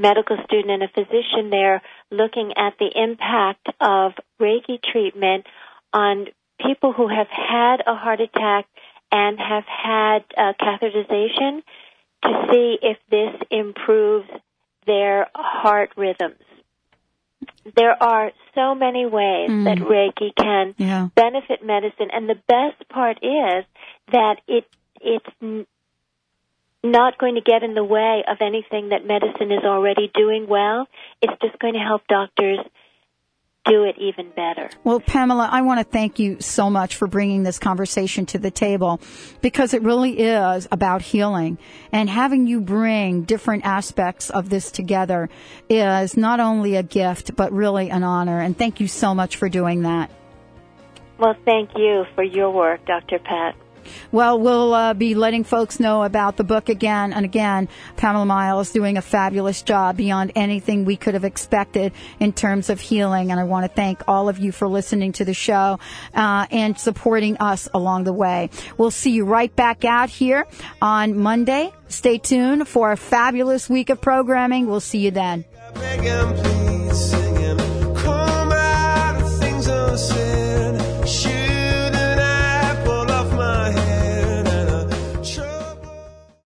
medical 0.00 0.36
student 0.44 0.70
and 0.70 0.82
a 0.82 0.88
physician 0.88 1.50
there 1.50 1.82
looking 2.10 2.52
at 2.56 2.74
the 2.78 2.90
impact 2.94 3.66
of 3.80 4.12
Reiki 4.40 4.82
treatment 4.82 5.46
on 5.92 6.26
people 6.64 6.92
who 6.92 7.08
have 7.08 7.28
had 7.28 7.82
a 7.86 7.94
heart 7.94 8.20
attack 8.20 8.66
and 9.12 9.38
have 9.38 9.64
had 9.66 10.24
uh, 10.36 10.52
catheterization. 10.60 11.62
to 12.22 12.46
see 12.52 12.76
if 12.82 12.98
this 13.10 13.34
improves 13.50 14.28
their 14.86 15.26
heart 15.34 15.90
rhythms. 15.96 16.36
There 17.74 17.96
are 18.02 18.30
so 18.54 18.74
many 18.74 19.06
ways 19.06 19.48
Mm. 19.50 19.64
that 19.64 19.78
Reiki 19.78 20.34
can 20.36 20.74
Yeah. 20.76 21.08
benefit 21.14 21.64
medicine, 21.64 22.10
and 22.10 22.28
the 22.28 22.38
best 22.46 22.86
part 22.90 23.18
is 23.22 23.64
that 24.12 24.40
it 24.46 24.66
it's 25.00 25.66
not 26.82 27.18
going 27.18 27.34
to 27.34 27.42
get 27.42 27.62
in 27.62 27.74
the 27.74 27.84
way 27.84 28.24
of 28.26 28.38
anything 28.40 28.90
that 28.90 29.06
medicine 29.06 29.52
is 29.52 29.64
already 29.64 30.10
doing 30.14 30.46
well. 30.48 30.86
It's 31.20 31.32
just 31.42 31.58
going 31.58 31.74
to 31.74 31.80
help 31.80 32.06
doctors 32.08 32.60
do 33.66 33.84
it 33.84 33.96
even 33.98 34.30
better. 34.30 34.70
Well, 34.84 35.00
Pamela, 35.00 35.48
I 35.50 35.62
want 35.62 35.80
to 35.80 35.84
thank 35.84 36.18
you 36.18 36.40
so 36.40 36.70
much 36.70 36.96
for 36.96 37.06
bringing 37.06 37.42
this 37.42 37.58
conversation 37.58 38.24
to 38.26 38.38
the 38.38 38.50
table 38.50 39.00
because 39.42 39.74
it 39.74 39.82
really 39.82 40.18
is 40.18 40.66
about 40.72 41.02
healing 41.02 41.58
and 41.92 42.08
having 42.08 42.46
you 42.46 42.62
bring 42.62 43.22
different 43.22 43.66
aspects 43.66 44.30
of 44.30 44.48
this 44.48 44.70
together 44.70 45.28
is 45.68 46.16
not 46.16 46.40
only 46.40 46.76
a 46.76 46.82
gift, 46.82 47.36
but 47.36 47.52
really 47.52 47.90
an 47.90 48.02
honor. 48.02 48.40
And 48.40 48.56
thank 48.56 48.80
you 48.80 48.88
so 48.88 49.14
much 49.14 49.36
for 49.36 49.48
doing 49.48 49.82
that. 49.82 50.10
Well, 51.18 51.36
thank 51.44 51.76
you 51.76 52.06
for 52.14 52.24
your 52.24 52.50
work, 52.50 52.86
Dr. 52.86 53.18
Pat. 53.18 53.54
Well, 54.12 54.38
we'll 54.38 54.74
uh, 54.74 54.94
be 54.94 55.14
letting 55.14 55.44
folks 55.44 55.80
know 55.80 56.02
about 56.02 56.36
the 56.36 56.44
book 56.44 56.68
again 56.68 57.12
and 57.12 57.24
again. 57.24 57.68
Pamela 57.96 58.26
Miles 58.26 58.72
doing 58.72 58.96
a 58.96 59.02
fabulous 59.02 59.62
job 59.62 59.96
beyond 59.96 60.32
anything 60.34 60.84
we 60.84 60.96
could 60.96 61.14
have 61.14 61.24
expected 61.24 61.92
in 62.18 62.32
terms 62.32 62.70
of 62.70 62.80
healing. 62.80 63.30
And 63.30 63.40
I 63.40 63.44
want 63.44 63.64
to 63.64 63.74
thank 63.74 64.02
all 64.08 64.28
of 64.28 64.38
you 64.38 64.52
for 64.52 64.68
listening 64.68 65.12
to 65.12 65.24
the 65.24 65.34
show 65.34 65.78
uh, 66.14 66.46
and 66.50 66.78
supporting 66.78 67.36
us 67.38 67.68
along 67.74 68.04
the 68.04 68.12
way. 68.12 68.50
We'll 68.76 68.90
see 68.90 69.10
you 69.10 69.24
right 69.24 69.54
back 69.54 69.84
out 69.84 70.10
here 70.10 70.46
on 70.80 71.18
Monday. 71.18 71.72
Stay 71.88 72.18
tuned 72.18 72.68
for 72.68 72.92
a 72.92 72.96
fabulous 72.96 73.68
week 73.68 73.90
of 73.90 74.00
programming. 74.00 74.66
We'll 74.66 74.80
see 74.80 74.98
you 74.98 75.10
then. 75.10 75.44